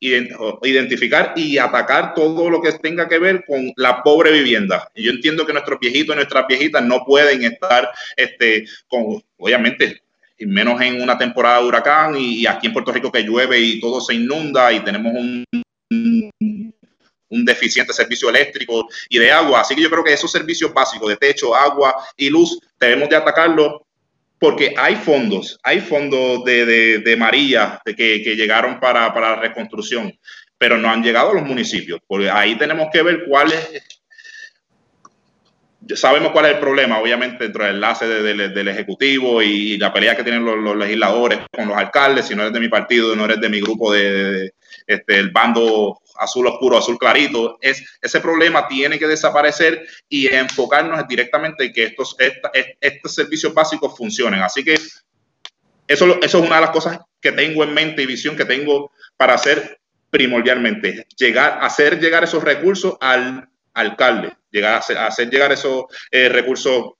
[0.00, 4.90] identificar y atacar todo lo que tenga que ver con la pobre vivienda.
[4.96, 10.02] Yo entiendo que nuestros viejitos y nuestras viejitas no pueden estar este, con, obviamente,
[10.46, 14.00] menos en una temporada de huracán y, aquí en Puerto Rico que llueve y todo
[14.00, 15.44] se inunda y tenemos un,
[17.32, 19.60] un deficiente servicio eléctrico y de agua.
[19.60, 23.16] Así que yo creo que esos servicios básicos de techo, agua y luz debemos de
[23.16, 23.80] atacarlos
[24.38, 29.36] porque hay fondos, hay fondos de, de, María de que, que, llegaron para, para, la
[29.36, 30.12] reconstrucción,
[30.58, 32.00] pero no han llegado a los municipios.
[32.06, 34.01] Porque ahí tenemos que ver cuál es.
[35.96, 40.24] Sabemos cuál es el problema, obviamente, dentro del enlace del Ejecutivo y la pelea que
[40.24, 42.26] tienen los, legisladores con los alcaldes.
[42.26, 44.52] Si no eres de mi partido, no eres de mi grupo de,
[44.86, 51.06] este, el bando azul oscuro, azul clarito, es, ese problema tiene que desaparecer y enfocarnos
[51.08, 52.16] directamente en que estos,
[52.80, 54.42] estos servicios básicos funcionen.
[54.42, 55.08] Así que eso,
[55.88, 59.34] eso es una de las cosas que tengo en mente y visión que tengo para
[59.34, 66.28] hacer primordialmente, llegar, hacer llegar esos recursos al alcalde, llegar a hacer, llegar esos eh,
[66.28, 66.92] recursos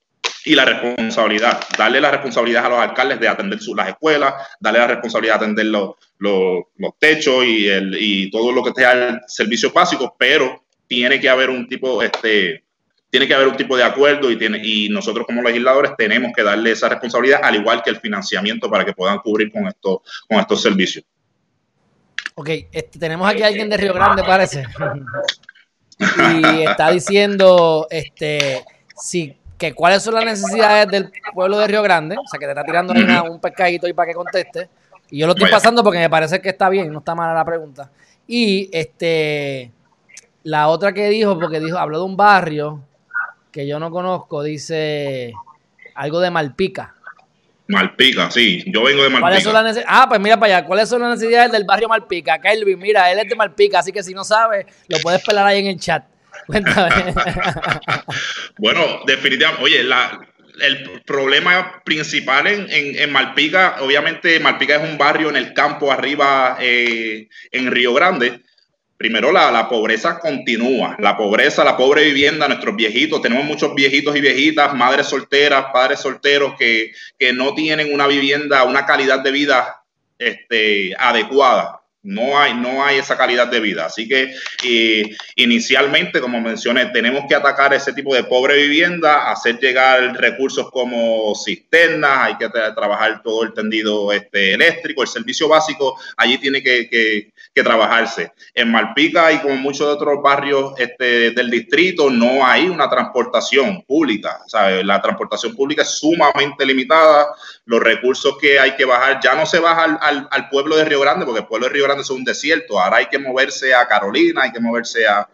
[0.45, 4.87] y la responsabilidad, darle la responsabilidad a los alcaldes de atender las escuelas, darle la
[4.87, 6.65] responsabilidad de atender los, los,
[6.99, 11.67] techos y, el, y todo lo que sea servicios básicos, pero tiene que haber un
[11.67, 12.63] tipo, este,
[13.09, 16.43] tiene que haber un tipo de acuerdo y, tiene, y nosotros como legisladores tenemos que
[16.43, 20.39] darle esa responsabilidad, al igual que el financiamiento para que puedan cubrir con, esto, con
[20.39, 21.05] estos servicios.
[22.35, 24.65] Ok, este, tenemos aquí a alguien de Río Grande, parece.
[25.99, 28.63] y está diciendo, este,
[28.95, 32.51] si que cuáles son las necesidades del pueblo de Río Grande, o sea, que te
[32.51, 34.69] está tirando un pescadito ahí para que conteste.
[35.09, 37.45] Y yo lo estoy pasando porque me parece que está bien, no está mala la
[37.45, 37.89] pregunta.
[38.27, 39.71] Y este
[40.43, 42.81] la otra que dijo, porque dijo, habló de un barrio
[43.51, 45.33] que yo no conozco, dice
[45.95, 46.95] algo de Malpica.
[47.67, 49.63] Malpica, sí, yo vengo de Malpica.
[49.87, 52.39] ah, pues mira para allá, ¿cuáles son las necesidades del barrio Malpica?
[52.39, 55.59] Kelvin, mira, él es de Malpica, así que si no sabe, lo puedes pelar ahí
[55.59, 56.03] en el chat.
[58.57, 65.37] bueno, definitivamente, oye, el problema principal en, en, Malpica, obviamente Malpica es un barrio en
[65.37, 68.41] el campo arriba eh, en Río Grande.
[68.97, 74.15] Primero, la, la, pobreza continúa, la pobreza, la pobre vivienda, nuestros viejitos, tenemos muchos viejitos
[74.15, 79.31] y viejitas, madres solteras, padres solteros que, que no tienen una vivienda, una calidad de
[79.31, 79.83] vida
[80.17, 81.79] este, adecuada.
[82.05, 83.85] No hay, no hay esa calidad de vida.
[83.85, 84.35] Así que
[85.37, 91.33] inicialmente, como mencioné, tenemos que atacar ese tipo de pobre vivienda, hacer llegar recursos como
[91.33, 97.31] cisternas, hay que trabajar todo el tendido este, eléctrico, el servicio básico, allí tiene que,
[97.61, 98.31] trabajarse.
[98.53, 104.39] En Malpica y como muchos otros barrios este, del distrito, no hay una transportación pública.
[104.83, 107.27] La transportación pública es sumamente limitada.
[107.65, 111.01] Los recursos que hay que bajar, ya no se baja al, al pueblo de Río
[111.01, 112.79] Grande, porque el pueblo de Río Grande es un desierto.
[112.79, 115.27] Ahora hay que moverse a Carolina, hay que moverse a,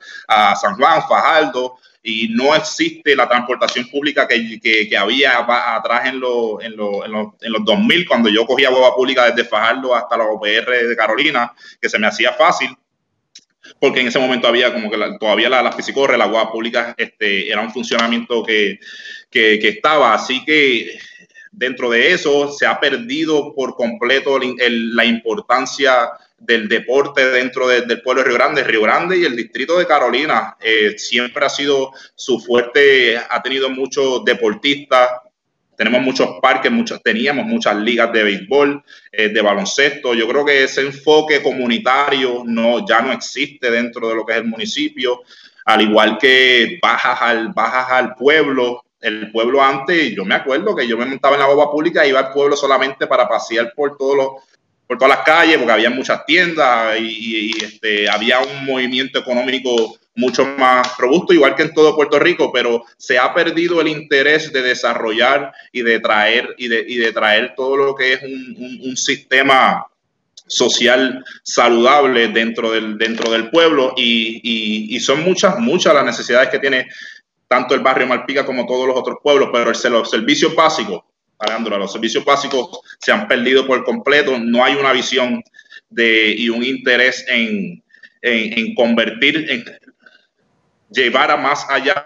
[0.56, 6.62] San Juan, Fajardo, y no existe la transportación pública que, que, había atrás en, lo,
[6.62, 10.96] en, en, los 2000, cuando yo cogía hueva pública desde Fajardo hasta la OPR de
[10.96, 12.70] Carolina, que se me hacía fácil
[13.80, 17.50] porque en ese momento había como que todavía la, la piscicorre, la agua pública, este,
[17.50, 18.80] era un funcionamiento que,
[19.30, 20.14] que, estaba.
[20.14, 21.00] Así que
[21.52, 28.24] dentro de eso se ha perdido por completo la importancia del deporte dentro del pueblo
[28.24, 28.64] de Río Grande.
[28.64, 33.70] Río Grande y el distrito de Carolina eh, siempre ha sido su fuerte, ha tenido
[33.70, 35.10] muchos deportistas,
[35.76, 38.84] tenemos muchos parques, muchas, teníamos muchas ligas de béisbol,
[39.14, 40.14] eh, de baloncesto.
[40.14, 44.40] Yo creo que ese enfoque comunitario no, ya no existe dentro de lo que es
[44.40, 45.22] el municipio,
[45.64, 48.84] al igual que bajas al, bajas al pueblo.
[49.02, 52.20] El pueblo antes, yo me acuerdo que yo me montaba en la boba pública iba
[52.20, 54.30] al pueblo solamente para pasear por todos los
[54.90, 60.44] por todas las calles, porque había muchas tiendas y, este, había un movimiento económico mucho
[60.58, 64.64] más robusto, igual que en todo Puerto Rico, pero se ha perdido el interés de
[64.64, 68.98] desarrollar y de traer, y de, y de traer todo lo que es un, un,
[68.98, 69.86] sistema
[70.48, 76.50] social saludable dentro del, dentro del pueblo y, y, y, son muchas, muchas las necesidades
[76.50, 76.88] que tiene
[77.50, 81.04] tanto el barrio Malpica como todos los otros pueblos, pero el, los servicios básicos
[81.40, 85.42] Alejandro, los servicios básicos se han perdido por completo, no hay una visión
[85.90, 87.82] de, y un interés en,
[88.22, 89.64] en, convertir, en
[90.92, 92.04] llevar a más allá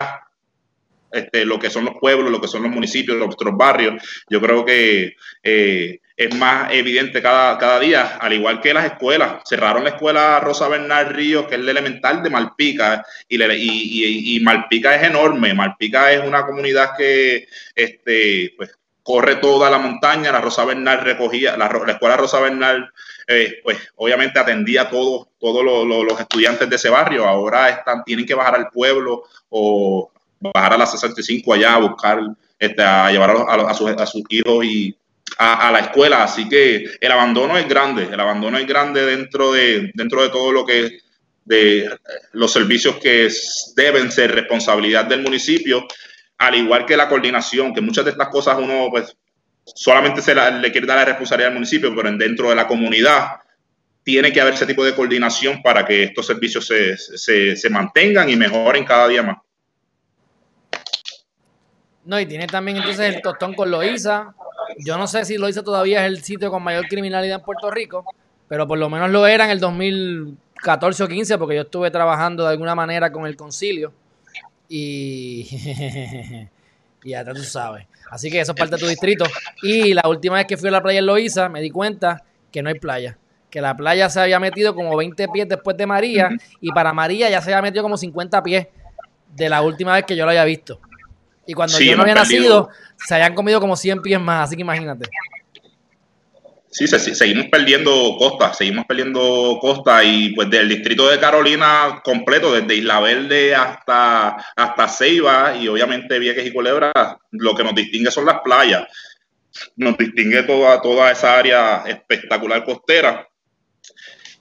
[1.14, 4.04] este, lo que son los pueblos, lo que son los municipios, nuestros barrios.
[4.30, 9.42] Yo creo que eh, es más evidente cada, cada día, al igual que las escuelas.
[9.46, 15.04] Cerraron la escuela Rosa Bernal Ríos, que es el elemental de Malpica, y, Malpica es
[15.04, 15.54] enorme.
[15.54, 18.72] Malpica es una comunidad que este, pues,
[19.04, 20.32] corre toda la montaña.
[20.32, 22.92] La Rosa Bernal recogía, la, escuela Rosa Bernal,
[23.28, 27.28] eh, pues obviamente atendía a todos, todos los estudiantes de ese barrio.
[27.28, 30.12] Ahora están, tienen que bajar al pueblo o
[30.54, 32.20] bajar a la 65 allá a buscar,
[32.60, 34.96] este, a llevar a, sus, a sus hijos y
[35.38, 36.24] a, la escuela.
[36.24, 40.52] Así que el abandono es grande, el abandono es grande dentro de, dentro de todo
[40.52, 41.00] lo que
[41.46, 41.90] de
[42.32, 43.30] los servicios que
[43.76, 45.86] deben ser responsabilidad del municipio,
[46.38, 49.16] al igual que la coordinación, que muchas de estas cosas uno pues
[49.66, 53.28] solamente se le quiere dar la responsabilidad al municipio, pero dentro de la comunidad
[54.04, 58.30] tiene que haber ese tipo de coordinación para que estos servicios se, se, se mantengan
[58.30, 59.38] y mejoren cada día más.
[62.06, 64.34] No, y tiene también entonces el tostón con Loiza,
[64.80, 67.72] yo no sé si lo hizo todavía es el sitio con mayor criminalidad en Puerto
[67.72, 68.06] Rico,
[68.48, 72.44] pero por lo menos lo era en el 2014 o 15, porque yo estuve trabajando
[72.44, 73.94] de alguna manera con el concilio.
[74.68, 75.48] Y,
[77.04, 77.88] y ya tú sabes.
[78.10, 79.26] Así que eso es parte de tu distrito.
[79.62, 82.62] Y la última vez que fui a la playa en Loíza, me di cuenta que
[82.62, 83.18] no hay playa.
[83.50, 86.30] Que la playa se había metido como 20 pies después de María.
[86.62, 88.68] Y para María ya se había metido como 50 pies
[89.36, 90.80] de la última vez que yo lo había visto.
[91.46, 92.70] Y cuando yo no había nacido,
[93.06, 95.10] se habían comido como 100 pies más, así que imagínate.
[96.74, 102.74] Sí, seguimos perdiendo costa, seguimos perdiendo costa y pues del distrito de Carolina completo, desde
[102.74, 106.92] Isla Verde hasta, hasta Ceiba y obviamente Vieques y Culebra,
[107.30, 108.88] lo que nos distingue son las playas.
[109.76, 113.28] Nos distingue toda, toda esa área espectacular costera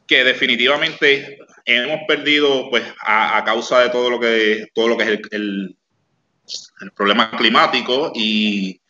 [0.06, 5.10] que definitivamente hemos perdido pues a, causa de todo lo que todo lo que es
[5.10, 5.76] el el
[6.94, 8.80] problema climático y,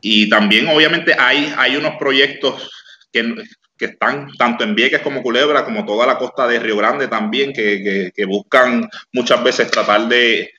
[0.00, 2.70] y también obviamente hay, hay unos proyectos
[3.12, 3.34] que,
[3.76, 7.52] que, están tanto en Vieques como Culebra, como toda la costa de Río Grande también,
[7.52, 10.52] que, que, buscan muchas veces tratar de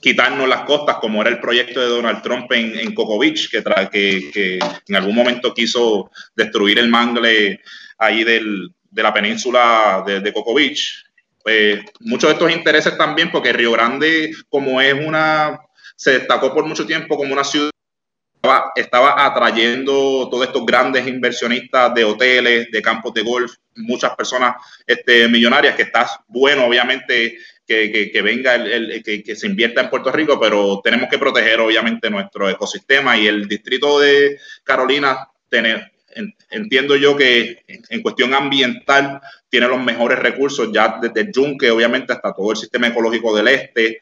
[0.00, 3.62] quitarnos las costas, como era el proyecto de Donald Trump en, en Coco Beach, que,
[3.90, 7.60] que, que, en algún momento quiso destruir el mangle
[7.98, 11.04] ahí del, de la península de, de Coco Beach.
[11.42, 15.60] Pues, muchos de estos intereses también, porque Río Grande, como es una
[15.96, 17.70] se destacó por mucho tiempo como una ciudad
[18.42, 24.56] estaba, estaba atrayendo todos estos grandes inversionistas de hoteles, de campos de golf, muchas personas
[24.86, 30.10] este, millonarias, que está bueno, obviamente, que, que, venga, el, que, se invierta en Puerto
[30.10, 35.92] Rico, pero tenemos que proteger, obviamente, nuestro ecosistema y el distrito de Carolina, tener,
[36.50, 42.12] entiendo yo que en cuestión ambiental tiene los mejores recursos, ya desde el yunque, obviamente,
[42.12, 44.00] hasta todo el sistema ecológico del este,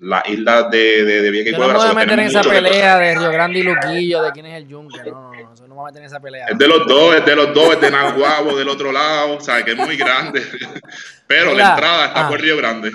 [0.00, 2.42] la isla de, de, de Vieques y Yo no me voy a meter en esa
[2.42, 5.68] pelea de Río Grande y Luquillo, de quién es el yunque, no, no, no, no
[5.68, 6.46] me voy a meter en esa pelea.
[6.48, 9.40] Es de los dos, es de los dos, es de Nahuabo, del otro lado, o
[9.40, 10.42] sea, que es muy grande.
[11.26, 12.42] Pero la entrada está por ah.
[12.42, 12.92] Río Grande.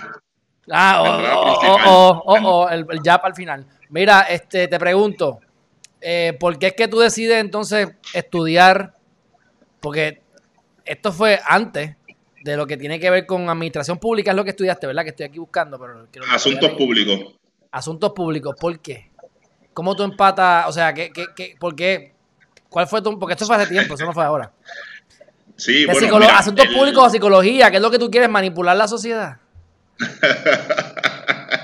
[0.69, 3.65] Ah, oh, oh, oh, oh, oh, el, el jab al final.
[3.89, 5.39] Mira, este, te pregunto,
[6.01, 8.95] eh, ¿por qué es que tú decides entonces estudiar?
[9.79, 10.21] Porque
[10.85, 11.95] esto fue antes
[12.43, 15.03] de lo que tiene que ver con administración pública, es lo que estudiaste, ¿verdad?
[15.03, 15.79] Que estoy aquí buscando.
[15.79, 17.35] pero Asuntos públicos.
[17.71, 19.11] Asuntos públicos, ¿por qué?
[19.73, 20.67] ¿Cómo tú empatas?
[20.67, 22.13] O sea, ¿qué, qué, qué, ¿por qué?
[22.69, 23.17] ¿Cuál fue tu...?
[23.17, 24.51] Porque esto fue hace tiempo, eso no fue ahora.
[25.55, 28.29] Sí, bueno, Asuntos públicos o psicología, ¿qué es lo que tú quieres?
[28.29, 29.37] ¿Manipular la sociedad?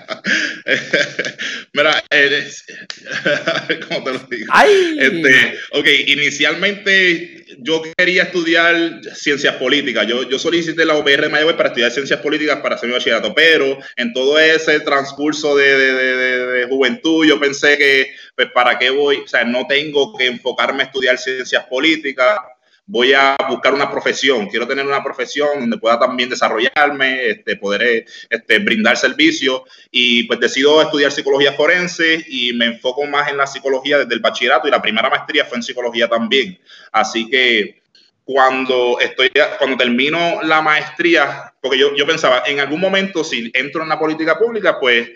[1.73, 2.65] Mira, eres,
[3.87, 4.53] ¿cómo te lo digo?
[4.99, 10.05] Este, ok, inicialmente yo quería estudiar ciencias políticas.
[10.07, 13.33] Yo, yo solicité la UPR de Mayagüez para estudiar ciencias políticas para hacer mi bachillerato,
[13.33, 19.17] pero en todo ese transcurso de, de, juventud yo pensé que, pues, ¿para qué voy?
[19.17, 22.39] O sea, no tengo que enfocarme a estudiar ciencias políticas
[22.87, 28.05] voy a buscar una profesión, quiero tener una profesión donde pueda también desarrollarme, este, poder
[28.29, 33.45] este, brindar servicios y pues decido estudiar psicología forense y me enfoco más en la
[33.45, 36.57] psicología desde el bachillerato y la primera maestría fue en psicología también.
[36.93, 37.81] Así que
[38.23, 43.83] cuando estoy cuando termino la maestría, porque yo, yo pensaba, en algún momento si entro
[43.83, 45.09] en la política pública, pues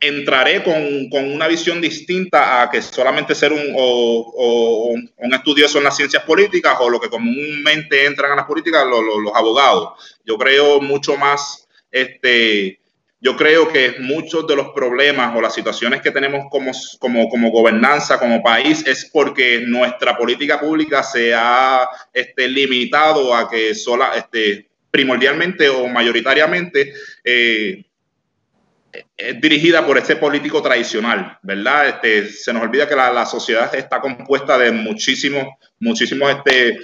[0.00, 5.96] entraré con, con, una visión distinta a que solamente ser un, un estudioso en las
[5.96, 10.18] ciencias políticas o lo que comúnmente entran a las políticas los abogados.
[10.24, 12.78] Yo creo mucho más, este,
[13.20, 17.50] yo creo que muchos de los problemas o las situaciones que tenemos como, como, como
[17.50, 24.12] gobernanza, como país, es porque nuestra política pública se ha este, limitado a que sola,
[24.16, 26.92] este, primordialmente o mayoritariamente,
[27.24, 27.84] eh,
[29.16, 31.88] es dirigida por este político tradicional, ¿verdad?
[31.88, 35.46] Este, se nos olvida que la, sociedad está compuesta de muchísimos,
[35.78, 36.78] muchísimos este,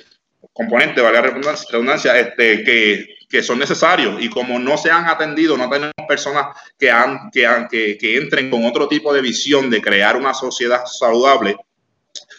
[0.52, 1.28] componentes, valga la
[1.70, 6.56] redundancia, este, que, que, son necesarios y como no se han atendido, no tenemos personas
[6.78, 10.84] que, han, que, que, que entren con otro tipo de visión de crear una sociedad
[10.86, 11.56] saludable,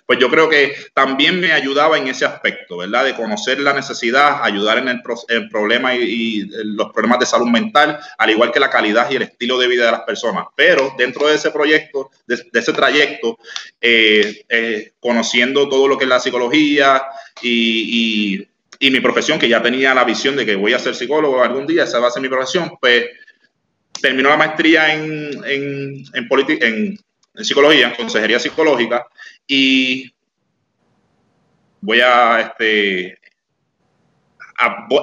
[0.05, 3.05] pues yo creo que también me ayudaba en ese aspecto, ¿verdad?
[3.05, 5.01] De conocer la necesidad, ayudar en el,
[5.49, 6.45] problema y,
[6.75, 9.85] los problemas de salud mental, al igual que la calidad y el estilo de vida
[9.85, 10.47] de las personas.
[10.55, 13.37] Pero dentro de ese proyecto, de, ese trayecto,
[13.79, 17.03] eh, eh, conociendo todo lo que es la psicología
[17.41, 18.47] y,
[18.81, 21.85] mi profesión, que ya tenía la visión de que voy a ser psicólogo algún día,
[21.85, 23.05] esa va a ser mi profesión, pues
[24.01, 26.99] terminó la maestría en, en
[27.41, 29.07] psicología, en consejería psicológica,
[29.47, 30.13] y
[31.81, 33.17] voy a, este,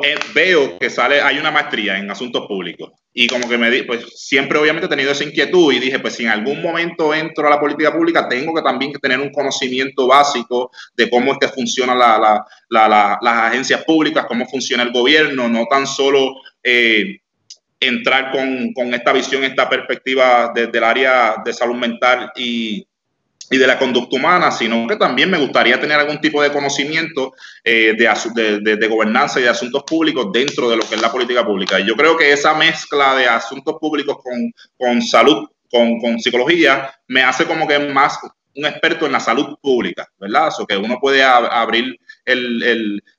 [0.03, 2.93] eh, veo que sale, hay una maestría en asuntos públicos.
[3.13, 6.15] Y como que me di, pues siempre obviamente he tenido esa inquietud y dije, pues
[6.15, 10.07] si en algún momento entro a la política pública, tengo que también tener un conocimiento
[10.07, 15.67] básico de cómo es que funcionan la, las agencias públicas, cómo funciona el gobierno, no
[15.69, 17.19] tan solo eh,
[17.81, 22.87] entrar con, con, esta visión, esta perspectiva desde el área de salud mental y,
[23.51, 27.33] y de la conducta humana, sino que también me gustaría tener algún tipo de conocimiento
[27.65, 31.11] eh, de, de, de, gobernanza y de asuntos públicos dentro de lo que es la
[31.11, 31.81] política pública.
[31.81, 36.93] Y yo creo que esa mezcla de asuntos públicos con, con salud, con, con, psicología,
[37.09, 38.21] me hace como que más
[38.55, 40.51] un experto en la salud pública, ¿verdad?
[40.59, 41.99] O que uno puede abrir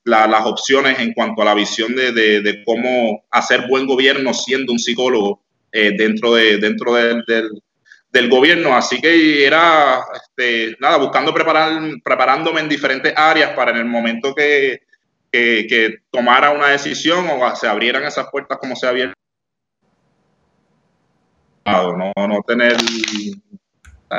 [0.05, 5.41] las opciones en cuanto a la visión de, cómo hacer buen gobierno siendo un psicólogo
[5.73, 7.23] eh, dentro, de, dentro del,
[8.29, 8.75] gobierno.
[8.75, 14.35] Así que era, este, nada, buscando preparar, preparándome en diferentes áreas para en el momento
[14.35, 14.81] que,
[15.31, 19.15] que, tomara una decisión o se abrieran esas puertas como se abierto.
[21.65, 22.75] No, no tener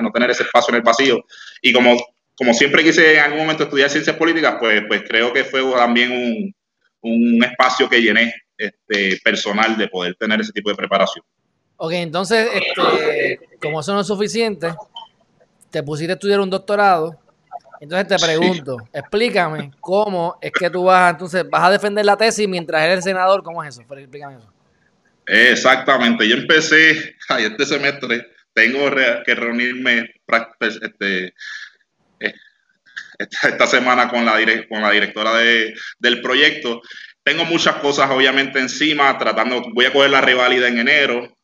[0.00, 1.24] no tener ese espacio en el pasillo.
[1.60, 1.96] Y como,
[2.34, 6.12] como siempre quise en algún momento estudiar ciencias políticas, pues, pues creo que fue también
[6.12, 6.54] un,
[7.02, 11.24] un espacio que llené este, personal de poder tener ese tipo de preparación.
[11.84, 14.72] Ok, entonces, este, como eso no es suficiente,
[15.68, 17.18] te pusiste a estudiar un doctorado.
[17.80, 22.46] Entonces te pregunto, explícame cómo es que tú vas, entonces vas a defender la tesis
[22.46, 23.82] mientras eres senador, ¿cómo es eso?
[23.82, 24.52] Explícame eso.
[25.26, 28.88] Exactamente, yo empecé este semestre tengo
[29.26, 30.08] que reunirme
[30.60, 31.34] pues, este,
[32.20, 32.34] eh,
[33.18, 34.34] esta, semana con la,
[34.68, 36.80] con la directora de, del proyecto.
[37.24, 41.41] Tengo muchas cosas obviamente encima, tratando, voy a coger la reválida en enero,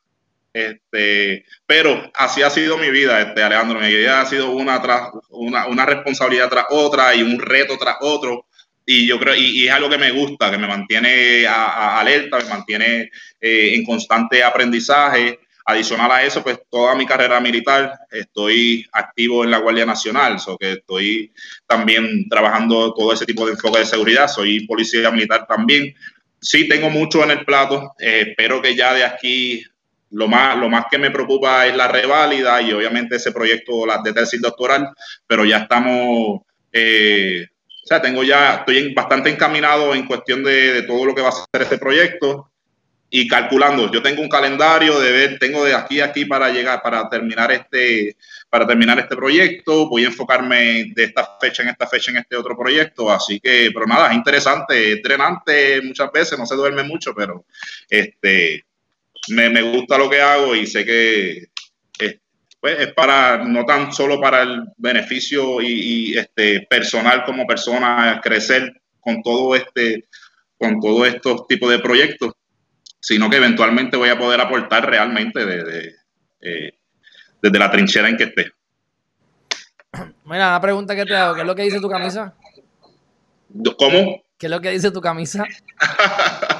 [0.53, 3.81] este, pero así ha sido mi vida, este, Alejandro.
[3.81, 7.97] Mi vida ha sido una, tras, una, una responsabilidad tras otra y un reto tras
[8.01, 8.47] otro.
[8.85, 13.11] Y yo creo, y, es algo que me gusta, que me mantiene alerta, me mantiene
[13.41, 15.41] eh, en constante aprendizaje.
[15.67, 20.57] Adicional a eso, pues toda mi carrera militar estoy activo en la Guardia Nacional, so
[20.57, 21.31] que estoy
[21.67, 25.95] también trabajando todo ese tipo de enfoque de seguridad, soy policía militar también.
[26.41, 29.63] Sí tengo mucho en el plato, eh, espero que ya de aquí
[30.11, 34.13] lo más, lo más que me preocupa es la reválida y obviamente ese proyecto de
[34.13, 34.91] tesis doctoral,
[35.27, 36.43] pero ya estamos,
[36.73, 37.47] eh,
[37.85, 41.29] o sea, tengo ya, estoy bastante encaminado en cuestión de, de todo lo que va
[41.29, 42.51] a ser este proyecto
[43.11, 46.83] y calculando, yo tengo un calendario de ver, tengo de aquí a aquí para llegar,
[46.83, 48.17] para terminar este,
[48.51, 52.37] para terminar este proyecto, voy a enfocarme de esta fecha en esta fecha en este
[52.37, 56.83] otro proyecto, así que, pero nada, es interesante, es drenante muchas veces, no se duerme
[56.83, 57.47] mucho, pero
[57.89, 58.67] este,
[59.31, 61.49] me, me gusta lo que hago y sé que
[61.99, 62.21] es,
[62.61, 65.67] pues, es para, no tan solo para el beneficio y,
[66.13, 70.09] y este, personal como persona, crecer con todo este,
[70.59, 72.33] con todos estos tipos de proyectos,
[73.01, 75.95] sino que eventualmente voy a poder aportar realmente desde,
[76.41, 76.73] eh,
[77.41, 78.53] desde la trinchera en que esté.
[80.25, 82.35] Mira, una pregunta que te hago, ¿qué es lo que dice tu camisa?
[83.79, 84.23] ¿Cómo?
[84.37, 85.45] ¿Qué es lo que dice tu camisa?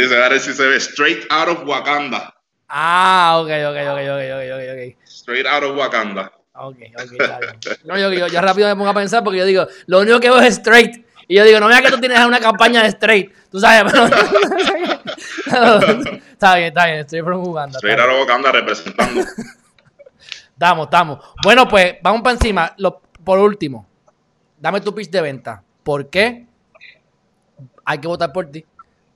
[0.00, 2.34] dice, a ver si se ve straight out of Wakanda.
[2.68, 4.22] Ah, ok, ok, ok, ok,
[4.54, 4.80] ok, ok.
[5.06, 6.32] Straight out of Wakanda.
[6.56, 7.10] Ok, ok,
[7.84, 10.30] no, yo, yo, yo, rápido me pongo a pensar porque yo digo, lo único que
[10.30, 11.04] veo es straight.
[11.26, 13.32] Y yo digo, no vea que tú tienes una campaña de straight.
[13.50, 14.06] Tú sabes, pero...
[16.30, 17.78] está bien, está bien, estoy jugando.
[17.78, 19.20] Estoy Wakanda representando.
[20.52, 21.18] estamos, estamos.
[21.42, 22.76] Bueno, pues vamos para encima.
[23.24, 23.88] por último,
[24.58, 25.62] dame tu pitch de venta.
[25.82, 26.46] ¿Por qué
[27.84, 28.64] hay que votar por ti?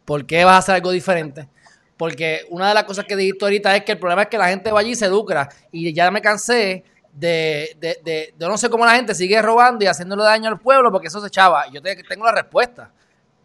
[0.09, 1.51] ¿Por qué vas a hacer algo diferente?
[1.99, 4.49] Porque una de las cosas que dijiste ahorita es que el problema es que la
[4.49, 5.51] gente va allí y se lucra.
[5.71, 6.83] Y ya me cansé
[7.13, 10.91] de, de, de, no sé cómo la gente sigue robando y haciéndole daño al pueblo
[10.91, 11.71] porque eso se echaba.
[11.71, 12.91] Yo tengo la respuesta.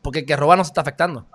[0.02, 1.28] Porque el que roba no se está afectando.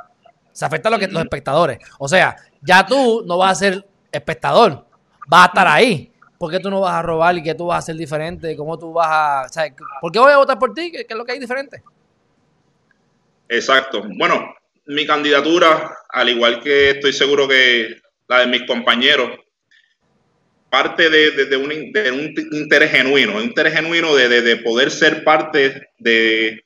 [0.50, 1.78] Se afecta a lo que, los espectadores.
[1.98, 4.86] O sea, ya tú no vas a ser espectador,
[5.26, 6.10] vas a estar ahí.
[6.38, 8.56] ¿Por qué tú no vas a robar y qué tú vas a hacer diferente?
[8.56, 9.66] ¿Cómo tú vas a...?
[10.00, 10.90] ¿Por qué voy a votar por ti?
[10.90, 11.82] ¿Qué, es lo que hay diferente?
[13.50, 14.02] Exacto.
[14.16, 14.54] Bueno,
[14.88, 19.38] mi candidatura, al igual que estoy seguro que la de mis compañeros,
[20.70, 26.62] parte de, un, interés genuino, un interés genuino de, poder ser parte de,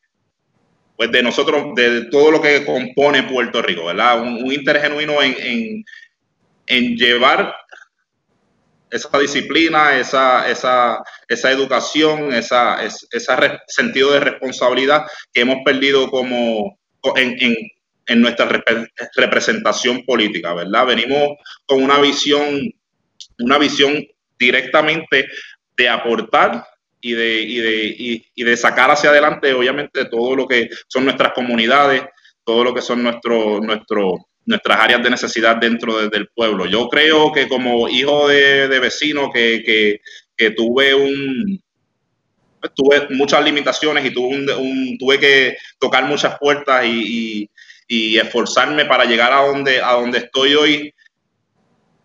[0.97, 4.21] pues de nosotros, de todo lo que compone Puerto Rico, ¿verdad?
[4.23, 5.85] Un, interés genuino en,
[6.67, 7.55] en, llevar
[8.91, 16.79] esa disciplina, esa, esa, esa educación, esa, ese sentido de responsabilidad que hemos perdido como
[17.17, 17.37] en
[18.21, 18.49] nuestra
[19.17, 20.87] representación política, ¿verdad?
[20.87, 21.37] Venimos
[21.67, 22.73] con una visión
[23.39, 24.05] una visión
[24.39, 25.29] directamente
[25.77, 26.65] de aportar
[27.01, 31.33] y de, y de, y, de sacar hacia adelante, obviamente, todo lo que son nuestras
[31.33, 32.03] comunidades,
[32.45, 36.67] todo lo que son nuestro, nuestro, nuestras áreas de necesidad dentro del pueblo.
[36.67, 40.01] Yo creo que como hijo de, vecino que,
[40.57, 41.61] tuve un
[42.77, 47.51] tuve muchas limitaciones y tuve, un, tuve que tocar muchas puertas y,
[47.89, 50.95] esforzarme para llegar a donde, a donde estoy hoy,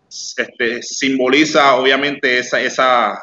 [0.08, 3.22] este, simboliza obviamente esa, esa,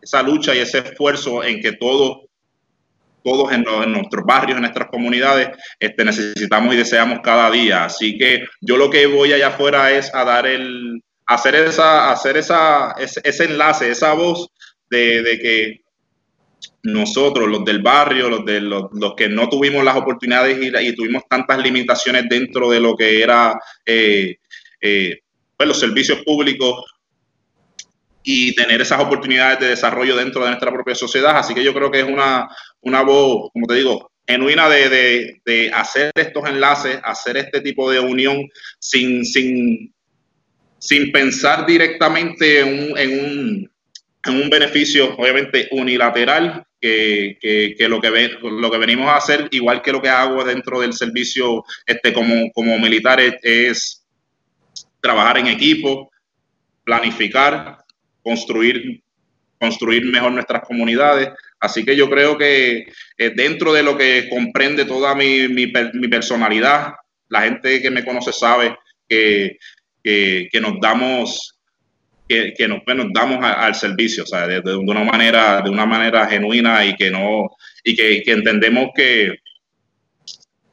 [0.00, 2.26] esa lucha y ese esfuerzo en que todos,
[3.24, 5.48] todos en, nuestros barrios, en nuestras comunidades,
[5.80, 7.84] este, necesitamos y deseamos cada día.
[7.84, 12.36] Así que yo lo que voy allá afuera es a dar el, hacer esa, hacer
[12.36, 14.48] esa, ese, enlace, esa voz
[14.90, 15.80] de, que
[16.82, 21.58] nosotros, los del barrio, los, de, los, que no tuvimos las oportunidades y, tuvimos tantas
[21.58, 24.36] limitaciones dentro de lo que era eh,
[24.80, 25.18] eh,
[25.56, 26.84] pues, los servicios públicos
[28.22, 31.36] y tener esas oportunidades de desarrollo dentro de nuestra propia sociedad.
[31.36, 32.48] Así que yo creo que es una,
[32.80, 38.00] una voz, como te digo, genuina de, de, hacer estos enlaces, hacer este tipo de
[38.00, 38.48] unión
[38.80, 39.94] sin, sin,
[40.78, 43.70] sin pensar directamente en un, en un,
[44.28, 49.92] un beneficio, obviamente, unilateral, que, que, lo, que lo que venimos a hacer, igual que
[49.92, 54.06] lo que hago dentro del servicio este, como, como militar, es
[55.00, 56.10] trabajar en equipo,
[56.84, 57.78] planificar,
[58.22, 59.02] construir,
[59.58, 61.30] construir mejor nuestras comunidades.
[61.60, 62.86] Así que yo creo que
[63.18, 65.68] eh, dentro de lo que comprende toda mi, mi,
[66.08, 66.94] personalidad,
[67.28, 68.76] la gente que me conoce sabe
[69.08, 69.58] que,
[70.02, 71.55] que, nos damos
[72.28, 76.26] que, nos, pues, nos, damos al servicio, o sea, de, una manera, de una manera
[76.26, 77.50] genuina y que no,
[77.84, 79.36] y que, entendemos que,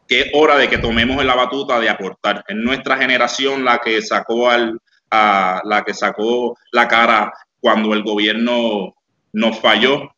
[0.08, 2.44] que es hora de que tomemos la batuta de aportar.
[2.48, 4.80] En nuestra generación la que sacó al,
[5.12, 8.96] a, la que sacó la cara cuando el gobierno
[9.32, 10.12] nos falló,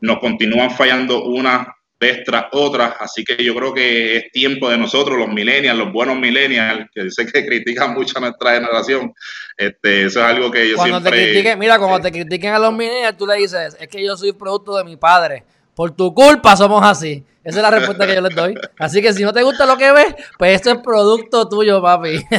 [0.00, 4.76] nos continúan fallando una vez tras otra, así que yo creo que es tiempo de
[4.76, 9.12] nosotros, los millennials, los buenos millennials, que sé que critican mucho a nuestra generación,
[9.56, 11.18] este, eso es algo que yo cuando siempre...
[11.18, 14.16] Te critiquen, mira, cuando te critiquen a los millennials, tú le dices, es que yo
[14.16, 15.44] soy producto de mi padre,
[15.74, 17.24] por tu culpa somos así.
[17.44, 18.54] Esa es la respuesta que yo les doy.
[18.76, 22.24] Así que si no te gusta lo que ves, pues esto es producto tuyo, papi.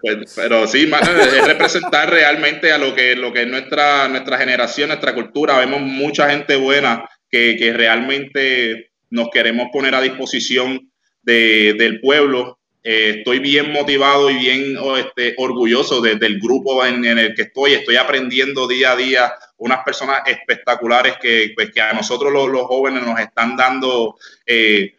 [0.00, 4.86] Pues, pero sí, es representar realmente a lo que, lo que es nuestra, nuestra generación,
[4.86, 5.58] nuestra cultura.
[5.58, 10.90] Vemos mucha gente buena que, realmente nos queremos poner a disposición
[11.22, 12.58] de, del pueblo.
[12.82, 17.74] Eh, estoy bien motivado y bien oh, este, orgulloso del grupo en, el que estoy.
[17.74, 22.62] Estoy aprendiendo día a día unas personas espectaculares que, pues, que a nosotros los, los,
[22.62, 24.16] jóvenes nos están dando
[24.46, 24.94] eh,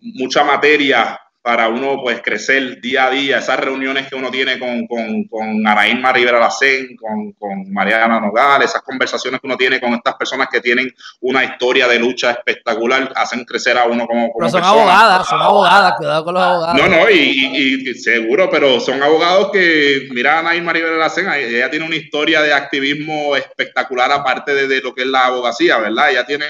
[0.00, 4.86] mucha materia para uno pues crecer día a día, esas reuniones que uno tiene con,
[4.86, 9.92] con, con Araín Rivera Lacén, con, con Mariana Nogales, esas conversaciones que uno tiene con
[9.92, 10.90] estas personas que tienen
[11.20, 15.42] una historia de lucha espectacular, hacen crecer a uno como, como pero son abogadas, son
[15.42, 16.80] abogadas, cuidado con los abogados.
[16.80, 21.84] No, no, y, y, seguro, pero son abogados que, mira, Anaín Rivera Lacén, ella tiene
[21.84, 26.10] una historia de activismo espectacular aparte de, de, lo que es la abogacía, ¿verdad?
[26.10, 26.46] Ella tiene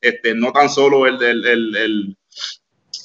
[0.00, 1.44] este, no tan solo el, el,
[1.76, 2.16] el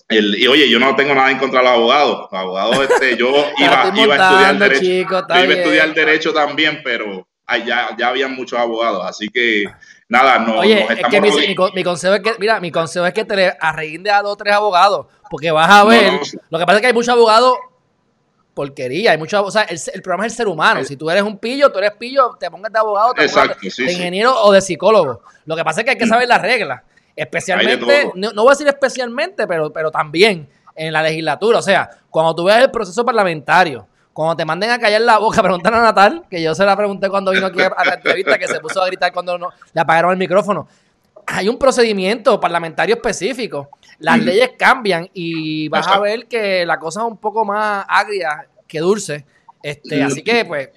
[0.10, 2.28] y oye, yo no tengo nada en contra de los abogados.
[2.32, 4.86] Los abogados, este, yo iba, iba, a estudiar derecho.
[4.86, 7.28] iba a estudiar derecho también, pero
[7.66, 9.66] ya, ya habían muchos abogados, así que
[10.08, 10.60] nada, no.
[10.60, 14.22] Oye, es que mi, consejo es que, mira, mi consejo es que te arreguinde a
[14.22, 16.14] dos o tres abogados, porque vas a ver.
[16.50, 17.58] Lo que pasa es que hay muchos abogados
[18.54, 19.12] porquería.
[19.12, 20.84] Hay muchos, o sea, el, el, programa es el ser humano.
[20.84, 23.92] Si tú eres un pillo, tú eres pillo, te pongas de abogado, te pongas de,
[23.92, 25.22] ingeniero o de psicólogo.
[25.46, 26.84] Lo que pasa es que hay que saber las reglas.
[27.16, 31.60] Especialmente, no, voy a decir especialmente, pero, pero también en la legislatura.
[31.60, 35.42] O sea, cuando tú veas el proceso parlamentario, cuando te manden a callar la boca,
[35.44, 38.48] preguntar a Natal, que yo se la pregunté cuando vino aquí a la entrevista, que
[38.48, 40.68] se puso a gritar cuando no, le apagaron el micrófono.
[41.26, 43.70] Hay un procedimiento parlamentario específico.
[44.00, 44.24] Las mm.
[44.24, 48.80] leyes cambian y vas a ver que la cosa es un poco más agria que
[48.80, 49.26] dulce
[49.62, 50.70] Este, así que, pues,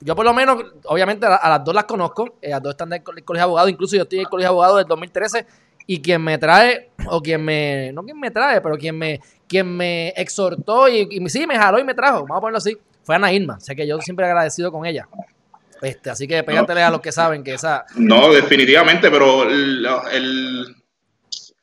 [0.00, 2.94] yo por lo menos, obviamente a, las dos las conozco, eh, las dos están en
[2.94, 5.46] el colegio de abogados, incluso yo estoy en el colegio de abogados del 2013
[5.86, 9.76] y quien me trae, o quien me, no quien me trae, pero quien me, quien
[9.76, 13.14] me exhortó y, y sí, me jaló y me trajo, vamos a ponerlo así, fue
[13.16, 15.08] Ana Irma, sé que yo siempre agradecido con ella.
[15.80, 17.84] Este, así que pégatele a los que saben que esa...
[17.96, 20.76] No, definitivamente, pero el,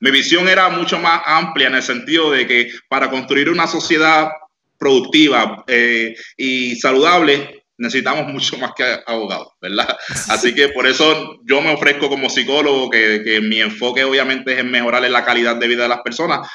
[0.01, 4.29] mi visión era mucho más amplia en el sentido de que para construir una sociedad
[4.77, 9.97] productiva eh, y saludable necesitamos mucho más que abogados, ¿verdad?
[10.29, 14.69] Así que por eso yo me ofrezco como psicólogo, que, mi enfoque obviamente es en
[14.69, 16.47] mejorar la calidad de vida de las personas.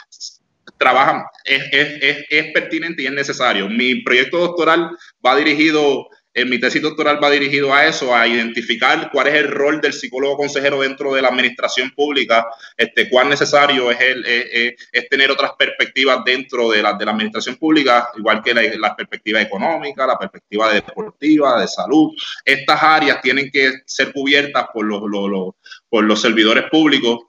[0.78, 3.68] Trabajan, es, es, es pertinente y es necesario.
[3.68, 4.90] Mi proyecto doctoral
[5.24, 9.48] va dirigido en mi tesis doctoral va dirigido a eso, a identificar cuál es el
[9.48, 15.08] rol del psicólogo consejero dentro de la administración pública, este, cuán necesario es, el, es,
[15.08, 20.06] tener otras perspectivas dentro de la, de la administración pública, igual que la, perspectiva económica,
[20.06, 22.12] la perspectiva deportiva, de salud.
[22.44, 25.54] Estas áreas tienen que ser cubiertas por los,
[25.88, 27.20] por los servidores públicos,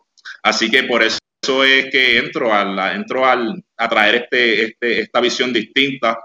[0.41, 1.19] así que por eso
[1.63, 6.17] es que entro, a, entro al, a traer este, este, esta visión distinta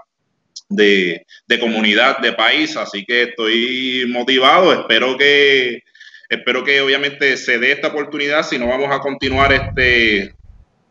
[0.71, 1.25] de,
[1.59, 5.83] comunidad, de país, así que estoy motivado, espero que,
[6.29, 10.33] espero que obviamente se dé esta oportunidad, si no vamos a continuar este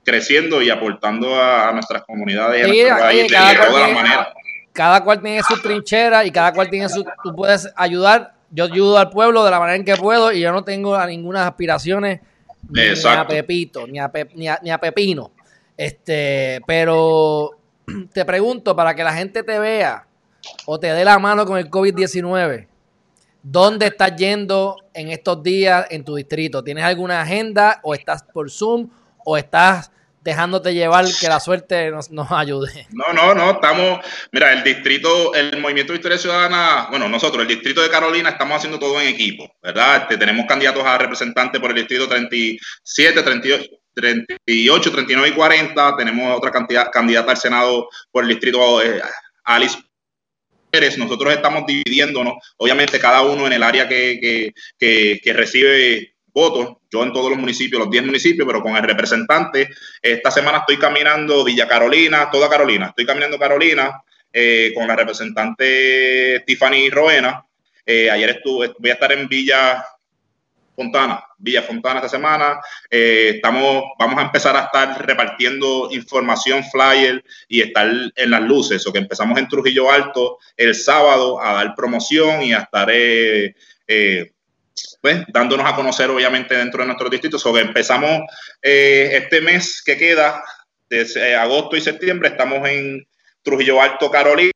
[0.04, 4.28] creciendo y aportando a, nuestras comunidades y a país de, todas las maneras.
[4.72, 8.98] Cada cual tiene su trinchera y cada cual tiene su, tú puedes ayudar, yo ayudo
[8.98, 12.20] al pueblo de la manera en que puedo y yo no tengo ninguna aspiraciones
[12.68, 15.32] ni a Pepito, ni a, ni ni a Pepino.
[15.76, 17.59] Este, pero
[18.12, 20.07] te pregunto, para que la gente te vea
[20.66, 22.66] o te dé la mano con el COVID-19,
[23.43, 26.64] ¿dónde estás yendo en estos días en tu distrito?
[26.64, 28.91] ¿Tienes alguna agenda o estás por Zoom
[29.24, 29.91] o estás
[30.22, 32.86] dejándote llevar que la suerte nos, ayude.
[32.93, 34.01] No, no, no, estamos,
[34.32, 38.59] mira, el distrito, el Movimiento de Historia Ciudadana, bueno, nosotros, el distrito de Carolina, estamos
[38.59, 40.03] haciendo todo en equipo, ¿verdad?
[40.03, 43.64] Este, tenemos candidatos a representantes por el distrito 37, 38,
[43.95, 45.97] 38, 39 y 40.
[45.97, 49.01] Tenemos otra cantidad, candidata al Senado por el distrito eh,
[49.45, 49.78] Alice
[50.70, 50.99] Pérez.
[50.99, 54.53] Nosotros estamos dividiéndonos, obviamente, cada uno en el área que,
[55.34, 56.76] recibe votos.
[56.91, 59.68] Yo en todos los municipios, los 10 municipios, pero con el representante.
[60.01, 62.86] Esta semana estoy caminando Villa Carolina, toda Carolina.
[62.86, 67.45] Estoy caminando Carolina eh, con la representante Tiffany Roena.
[67.84, 69.84] Eh, ayer estuve, voy a estar en Villa
[70.80, 72.58] Fontana, Villa Fontana esta semana.
[72.90, 78.86] Eh, estamos, vamos a empezar a estar repartiendo información, flyer y estar en las luces.
[78.86, 83.54] O que empezamos en Trujillo Alto el sábado a dar promoción y a estar eh,
[83.86, 84.32] eh,
[85.02, 87.36] pues, dándonos a conocer, obviamente, dentro de nuestro distrito.
[87.44, 88.22] O que empezamos
[88.62, 90.42] este mes que queda,
[90.88, 93.06] de agosto y septiembre, estamos en
[93.42, 94.50] Trujillo Alto, Carolina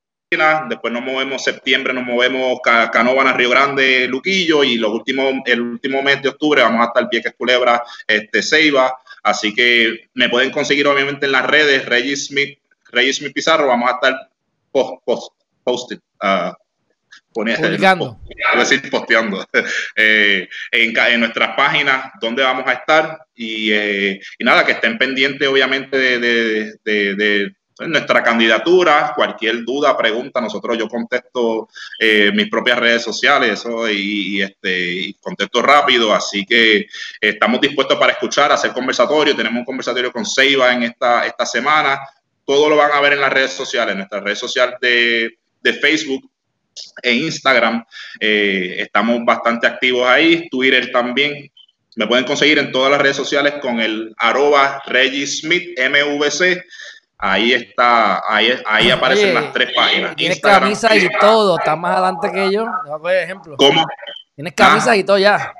[0.69, 6.03] después nos movemos septiembre, nos movemos Canóvana, Río Grande, Luquillo y los últimos, el último
[6.03, 10.87] mes de octubre vamos a estar Vieques Culebra, este, Ceiba, así que me pueden conseguir
[10.87, 12.59] obviamente en las redes, Regis Smith,
[12.91, 14.31] Regis Smith Pizarro, vamos a estar
[14.71, 15.33] post, post,
[15.65, 16.53] posted, uh,
[17.33, 18.21] Publicando.
[18.57, 19.45] decir, posteando.
[19.97, 23.19] Eh, en, en, nuestras páginas donde vamos a estar.
[23.35, 30.41] Y, eh, y nada, que estén pendientes obviamente de, de nuestra candidatura, cualquier duda, pregunta,
[30.41, 31.69] nosotros yo contesto
[31.99, 36.87] eh, mis propias redes sociales y, este, contesto rápido, así que
[37.21, 41.99] estamos dispuestos para escuchar, hacer conversatorio, tenemos un conversatorio con Seiba en esta, esta semana,
[42.45, 45.37] todo lo van a ver en las redes sociales, en nuestra red social de,
[45.81, 46.31] Facebook
[47.03, 47.85] e Instagram,
[48.21, 51.51] eh, estamos bastante activos ahí, Twitter también,
[51.97, 54.83] me pueden conseguir en todas las redes sociales con el arroba
[55.27, 56.65] Smith MVC.
[57.27, 60.15] Ahí está, ahí, ahí aparecen las tres páginas.
[60.15, 62.67] Tienes camisa y todo, está más adelante que yo.
[63.01, 63.57] Por ejemplo.
[63.57, 63.83] ¿Cómo?
[64.35, 65.55] Tienes camisa y todo ya.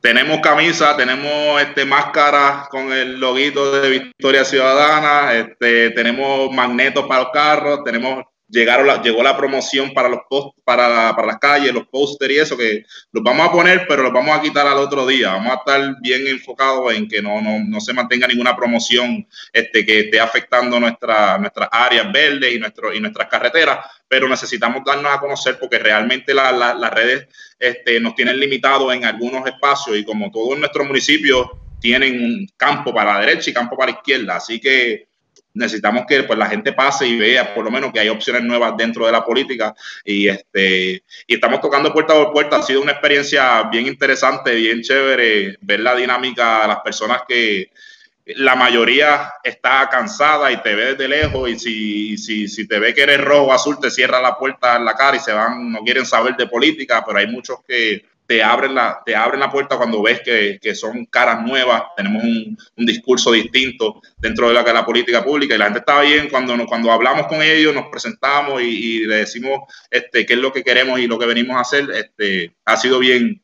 [0.00, 7.24] Tenemos camisa, tenemos este máscara con el loguito de Victoria Ciudadana, este, tenemos magnetos para
[7.24, 11.72] los carros, tenemos llegaron la, llegó la promoción para los post, para, para las calles,
[11.72, 14.78] los pósteres y eso, que los vamos a poner, pero los vamos a quitar al
[14.78, 15.32] otro día.
[15.32, 19.84] Vamos a estar bien enfocados en que no, no, no se mantenga ninguna promoción este,
[19.86, 25.12] que esté afectando nuestra, nuestras áreas verdes y, nuestro, y nuestras carreteras, pero necesitamos darnos
[25.12, 27.28] a conocer porque realmente las redes
[27.58, 31.46] este, nos tienen limitados en algunos espacios y como todos nuestros municipios
[31.80, 35.08] tienen un campo para la derecha y campo para la izquierda, así que
[35.54, 38.76] necesitamos que pues, la gente pase y vea por lo menos que hay opciones nuevas
[38.76, 39.74] dentro de la política.
[40.04, 42.56] Y este y estamos tocando puerta por puerta.
[42.56, 47.70] Ha sido una experiencia bien interesante bien chévere ver la dinámica de las personas que,
[48.24, 51.50] la mayoría está cansada y te ve desde lejos.
[51.50, 54.76] Y si, si, si te ve que eres rojo o azul te cierra la puerta
[54.76, 58.04] en la cara y se van, no quieren saber de política, pero hay muchos que
[58.32, 62.24] te abren la, te abren la puerta cuando ves que, que son caras nuevas, tenemos
[62.24, 66.30] un, discurso distinto dentro de la, de la política pública y la gente está bien
[66.30, 69.60] cuando, cuando hablamos con ellos, nos presentamos y, y, le decimos
[69.90, 73.00] este, qué es lo que queremos y lo que venimos a hacer, este, ha sido
[73.00, 73.42] bien,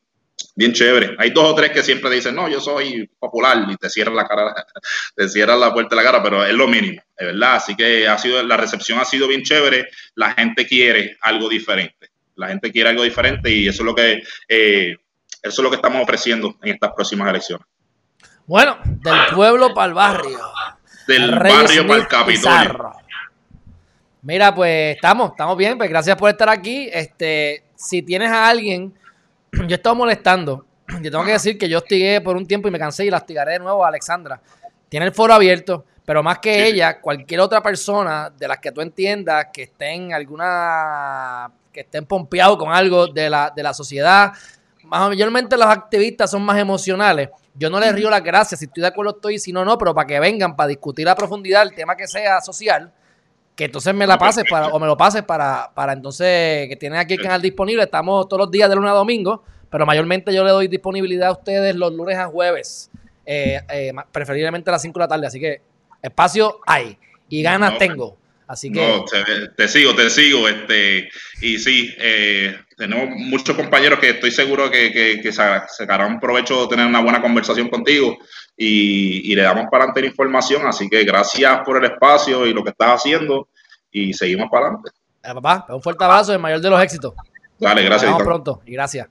[0.55, 1.15] bien chévere.
[1.19, 4.27] Hay dos o tres que siempre dicen, no, yo soy popular y te cierran la
[4.27, 4.55] cara,
[5.15, 7.57] te cierran la puerta de la cara, pero es lo mínimo, es verdad.
[7.57, 9.87] Así que ha sido, la recepción ha sido bien chévere.
[10.15, 12.09] La gente quiere algo diferente.
[12.39, 14.95] La gente quiere algo diferente y eso es lo que, eh,
[15.43, 17.65] eso es lo que estamos ofreciendo en estas próximas elecciones.
[18.45, 20.39] Bueno, del pueblo para el barrio.
[21.07, 22.93] Del barrio para el Capitolio.
[24.21, 26.89] Mira, pues estamos, estamos bien, pues gracias por estar aquí.
[26.91, 28.93] Este, si tienes a alguien
[29.51, 30.65] yo he estado molestando.
[31.01, 33.17] Yo tengo que decir que yo hostigué por un tiempo y me cansé y la
[33.17, 34.41] hostigaré de nuevo a Alexandra.
[34.87, 38.81] Tiene el foro abierto, pero más que ella, cualquier otra persona de las que tú
[38.81, 41.51] entiendas que estén alguna.
[41.71, 44.31] Que estén pompeados con algo de la, de la sociedad.
[44.83, 47.29] Mayormente los activistas son más emocionales.
[47.53, 49.93] Yo no les río las gracias, si estoy de acuerdo estoy, si no, no, pero
[49.93, 52.93] para que vengan, para discutir a profundidad el tema que sea social,
[53.55, 56.97] que entonces me la pases para, o me lo pases para, para entonces que tienen
[56.97, 57.83] aquí el canal disponible.
[57.83, 61.31] Estamos todos los días de lunes a domingo, pero mayormente yo le doy disponibilidad a
[61.33, 62.89] ustedes los lunes a jueves,
[63.25, 65.27] eh, eh, preferiblemente a las 5 de la tarde.
[65.27, 65.61] Así que
[66.01, 66.97] espacio hay
[67.27, 68.15] y ganas tengo.
[68.49, 68.81] Así que.
[68.81, 70.49] No, te, te, sigo, te sigo.
[70.49, 71.07] Este,
[71.39, 76.69] y sí, eh, tenemos muchos compañeros que estoy seguro que, que, que sacarán provecho de
[76.69, 78.17] tener una buena conversación contigo
[78.57, 80.65] y, y, le damos para adelante la información.
[80.65, 83.49] Así que gracias por el espacio y lo que estás haciendo
[83.91, 84.89] y seguimos para adelante.
[85.21, 87.13] Eh, papá, un fuerte abrazo, el mayor de los éxitos.
[87.59, 88.09] Dale, gracias.
[88.09, 89.07] Nos vemos pronto y gracias.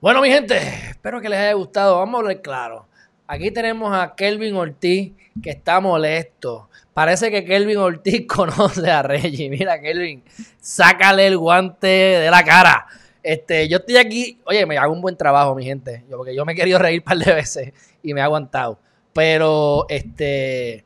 [0.00, 0.56] Bueno, mi gente,
[0.90, 1.98] espero que les haya gustado.
[1.98, 2.86] Vamos a hablar claro.
[3.26, 5.12] Aquí tenemos a Kelvin Ortiz
[5.42, 6.68] que está molesto.
[6.92, 9.48] Parece que Kelvin Ortiz conoce a Reggie.
[9.48, 10.22] Mira, Kelvin,
[10.60, 12.86] sácale el guante de la cara.
[13.22, 16.04] Este, yo estoy aquí, oye, me hago un buen trabajo, mi gente.
[16.10, 17.72] Yo, porque yo me he querido reír un par de veces
[18.02, 18.78] y me he aguantado.
[19.14, 20.84] Pero, este,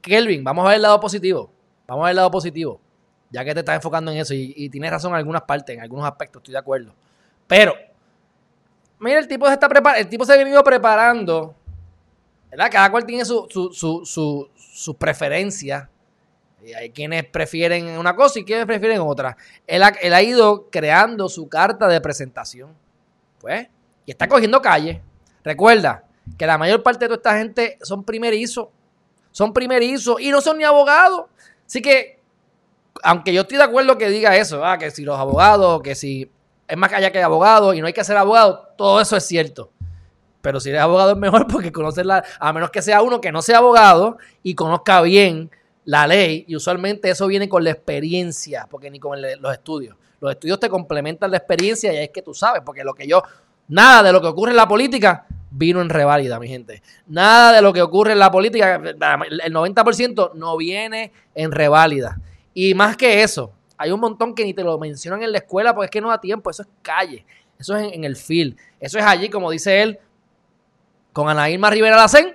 [0.00, 1.50] Kelvin, vamos a ver el lado positivo.
[1.88, 2.80] Vamos a ver el lado positivo.
[3.30, 5.82] Ya que te estás enfocando en eso y, y tienes razón en algunas partes, en
[5.82, 6.94] algunos aspectos, estoy de acuerdo.
[7.48, 7.74] Pero,
[8.98, 11.54] mira, el tipo se está preparando, el tipo se ha venido preparando.
[12.50, 12.70] ¿Verdad?
[12.70, 15.90] Cada cual tiene su, su, su, su, su preferencia.
[16.64, 19.36] Y hay quienes prefieren una cosa y quienes prefieren otra.
[19.66, 22.74] Él ha, él ha ido creando su carta de presentación.
[23.38, 23.68] Pues,
[24.04, 25.02] y está cogiendo calle.
[25.44, 26.04] Recuerda
[26.36, 28.68] que la mayor parte de toda esta gente son primerizos.
[29.30, 31.26] Son primerizos y no son ni abogados.
[31.66, 32.20] Así que,
[33.02, 34.78] aunque yo estoy de acuerdo que diga eso, ¿verdad?
[34.78, 36.30] que si los abogados, que si
[36.66, 39.70] es más allá que abogado y no hay que ser abogado, todo eso es cierto.
[40.40, 43.32] Pero si eres abogado es mejor porque conoces la, a menos que sea uno que
[43.32, 45.50] no sea abogado y conozca bien
[45.84, 49.96] la ley, y usualmente eso viene con la experiencia, porque ni con los estudios.
[50.20, 53.22] Los estudios te complementan la experiencia y es que tú sabes, porque lo que yo,
[53.68, 56.82] nada de lo que ocurre en la política vino en reválida, mi gente.
[57.06, 62.18] Nada de lo que ocurre en la política, el 90% no viene en reválida.
[62.52, 65.74] Y más que eso, hay un montón que ni te lo mencionan en la escuela
[65.74, 67.24] porque es que no da tiempo, eso es calle,
[67.58, 69.98] eso es en, el field, eso es allí, como dice él,
[71.12, 72.34] con Ana Irma Rivera Lacén,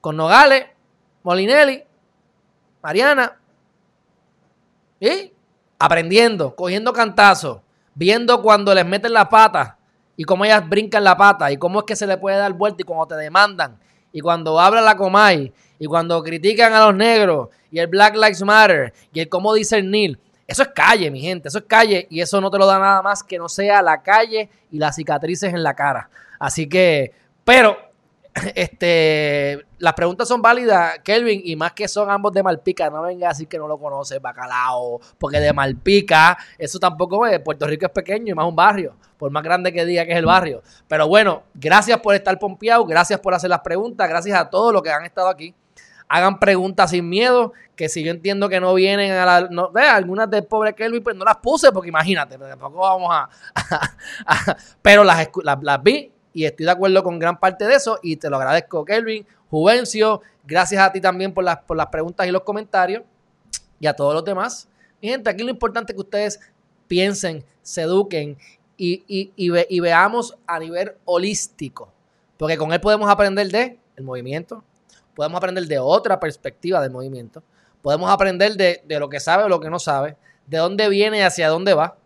[0.00, 0.66] con Nogales,
[1.22, 1.82] Molinelli,
[2.82, 3.38] Mariana,
[5.00, 5.32] ¿y?
[5.78, 7.60] aprendiendo, cogiendo cantazos,
[7.94, 9.78] viendo cuando les meten la pata
[10.16, 12.82] y cómo ellas brincan la pata y cómo es que se le puede dar vuelta
[12.82, 13.78] y cuando te demandan
[14.12, 18.42] y cuando habla la Comay y cuando critican a los negros y el Black Lives
[18.42, 20.18] Matter y el cómo Neil.
[20.46, 23.02] Eso es calle, mi gente, eso es calle y eso no te lo da nada
[23.02, 26.08] más que no sea la calle y las cicatrices en la cara.
[26.38, 27.12] Así que,
[27.44, 27.76] pero,
[28.54, 33.26] este, las preguntas son válidas, Kelvin, y más que son ambos de Malpica, no venga
[33.26, 37.86] a decir que no lo conoces, bacalao, porque de Malpica, eso tampoco es, Puerto Rico
[37.86, 40.62] es pequeño y más un barrio, por más grande que diga que es el barrio.
[40.86, 44.82] Pero bueno, gracias por estar pompeado, gracias por hacer las preguntas, gracias a todos los
[44.82, 45.54] que han estado aquí
[46.08, 49.48] hagan preguntas sin miedo, que si yo entiendo que no vienen a la...
[49.50, 53.28] No, ve, algunas del pobre Kelvin, pues no las puse, porque imagínate, tampoco vamos a...
[54.26, 57.74] a, a pero las, las, las, vi y estoy de acuerdo con gran parte de
[57.74, 61.86] eso y te lo agradezco, Kelvin, Juvencio, gracias a ti también por las, por las
[61.86, 63.02] preguntas y los comentarios
[63.80, 64.68] y a todos los demás.
[65.00, 66.40] Mi gente, aquí lo importante es que ustedes
[66.88, 68.38] piensen, se eduquen
[68.76, 71.90] y, y veamos a nivel holístico,
[72.36, 74.62] porque con él podemos aprender de el movimiento,
[75.16, 77.42] podemos aprender de otra perspectiva del movimiento,
[77.82, 81.18] podemos aprender de, de, lo que sabe o lo que no sabe, de dónde viene
[81.18, 81.96] y hacia dónde va.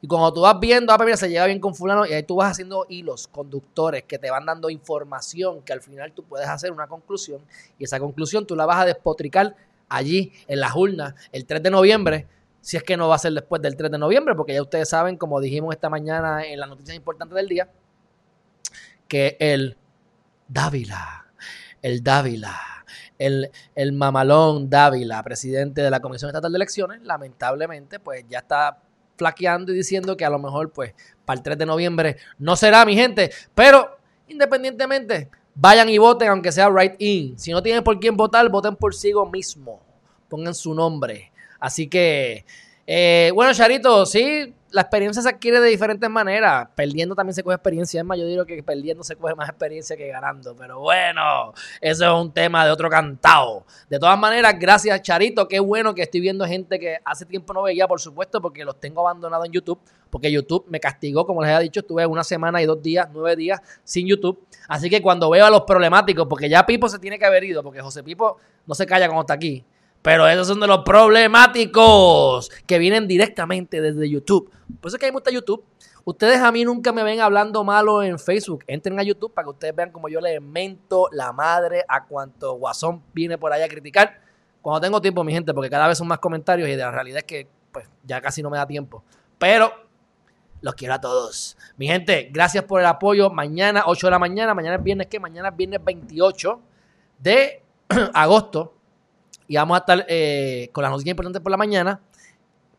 [0.00, 2.22] Y cuando tú vas viendo, ah, pues mira, se lleva bien con fulano, y ahí
[2.22, 6.48] tú vas haciendo hilos conductores que te van dando información que al final tú puedes
[6.48, 7.40] hacer una conclusión.
[7.78, 9.54] Y esa conclusión tú la vas a despotricar
[9.88, 12.26] allí en las urnas el 3 de noviembre,
[12.60, 14.88] si es que no va a ser después del 3 de noviembre, porque ya ustedes
[14.88, 17.68] saben, como dijimos esta mañana en las noticias importantes del día,
[19.06, 19.76] que el
[20.48, 21.21] Dávila,
[21.82, 22.58] el Dávila,
[23.18, 28.78] el, el mamalón Dávila, presidente de la Comisión Estatal de Elecciones, lamentablemente, pues ya está
[29.16, 32.84] flaqueando y diciendo que a lo mejor, pues, para el 3 de noviembre no será,
[32.84, 33.30] mi gente.
[33.54, 37.38] Pero, independientemente, vayan y voten, aunque sea right in.
[37.38, 39.80] Si no tienen por quién votar, voten por sí mismo.
[40.28, 41.30] Pongan su nombre.
[41.60, 42.44] Así que,
[42.86, 46.68] eh, bueno, Charito, sí, la experiencia se adquiere de diferentes maneras.
[46.74, 48.00] Perdiendo también se coge experiencia.
[48.00, 50.56] Es más, yo digo que perdiendo se coge más experiencia que ganando.
[50.56, 53.64] Pero bueno, eso es un tema de otro cantado.
[53.88, 55.46] De todas maneras, gracias, Charito.
[55.46, 58.80] Qué bueno que estoy viendo gente que hace tiempo no veía, por supuesto, porque los
[58.80, 59.78] tengo abandonados en YouTube.
[60.10, 63.34] Porque YouTube me castigó, como les había dicho, estuve una semana y dos días, nueve
[63.36, 64.46] días sin YouTube.
[64.68, 67.62] Así que cuando veo a los problemáticos, porque ya Pipo se tiene que haber ido,
[67.62, 69.64] porque José Pipo no se calla cuando está aquí.
[70.02, 74.50] Pero esos son de los problemáticos que vienen directamente desde YouTube.
[74.80, 75.64] Por eso es que a mí me gusta YouTube.
[76.04, 78.64] Ustedes a mí nunca me ven hablando malo en Facebook.
[78.66, 82.54] Entren a YouTube para que ustedes vean como yo le mento la madre a cuanto
[82.54, 84.20] Guasón viene por ahí a criticar.
[84.60, 87.24] Cuando tengo tiempo, mi gente, porque cada vez son más comentarios y la realidad es
[87.24, 89.04] que pues ya casi no me da tiempo.
[89.38, 89.72] Pero
[90.60, 91.56] los quiero a todos.
[91.76, 93.30] Mi gente, gracias por el apoyo.
[93.30, 94.54] Mañana, 8 de la mañana.
[94.54, 95.20] Mañana es viernes, ¿qué?
[95.20, 96.60] Mañana es viernes 28
[97.20, 97.62] de
[98.14, 98.74] agosto
[99.48, 102.00] y vamos a estar eh, con las noticias importantes por la mañana.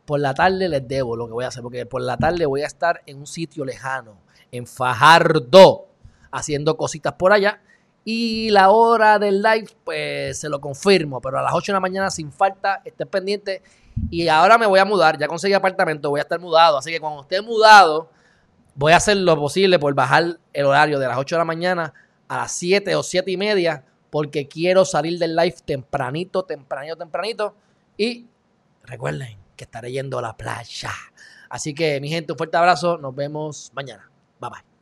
[0.06, 2.62] Por la tarde les debo lo que voy a hacer, porque por la tarde voy
[2.62, 4.18] a estar en un sitio lejano,
[4.52, 5.88] en Fajardo,
[6.32, 7.62] haciendo cositas por allá.
[8.06, 11.80] Y la hora del live, pues se lo confirmo, pero a las 8 de la
[11.80, 13.62] mañana sin falta, estén pendientes.
[14.10, 16.78] Y ahora me voy a mudar, ya conseguí apartamento, voy a estar mudado.
[16.78, 18.10] Así que cuando esté mudado,
[18.76, 21.94] voy a hacer lo posible por bajar el horario de las 8 de la mañana
[22.28, 27.56] a las 7 o 7 y media porque quiero salir del live tempranito, tempranito, tempranito.
[27.98, 28.28] Y
[28.84, 30.92] recuerden que estaré yendo a la playa.
[31.50, 33.00] Así que, mi gente, un fuerte abrazo.
[33.00, 34.12] Nos vemos mañana.
[34.40, 34.73] Bye bye.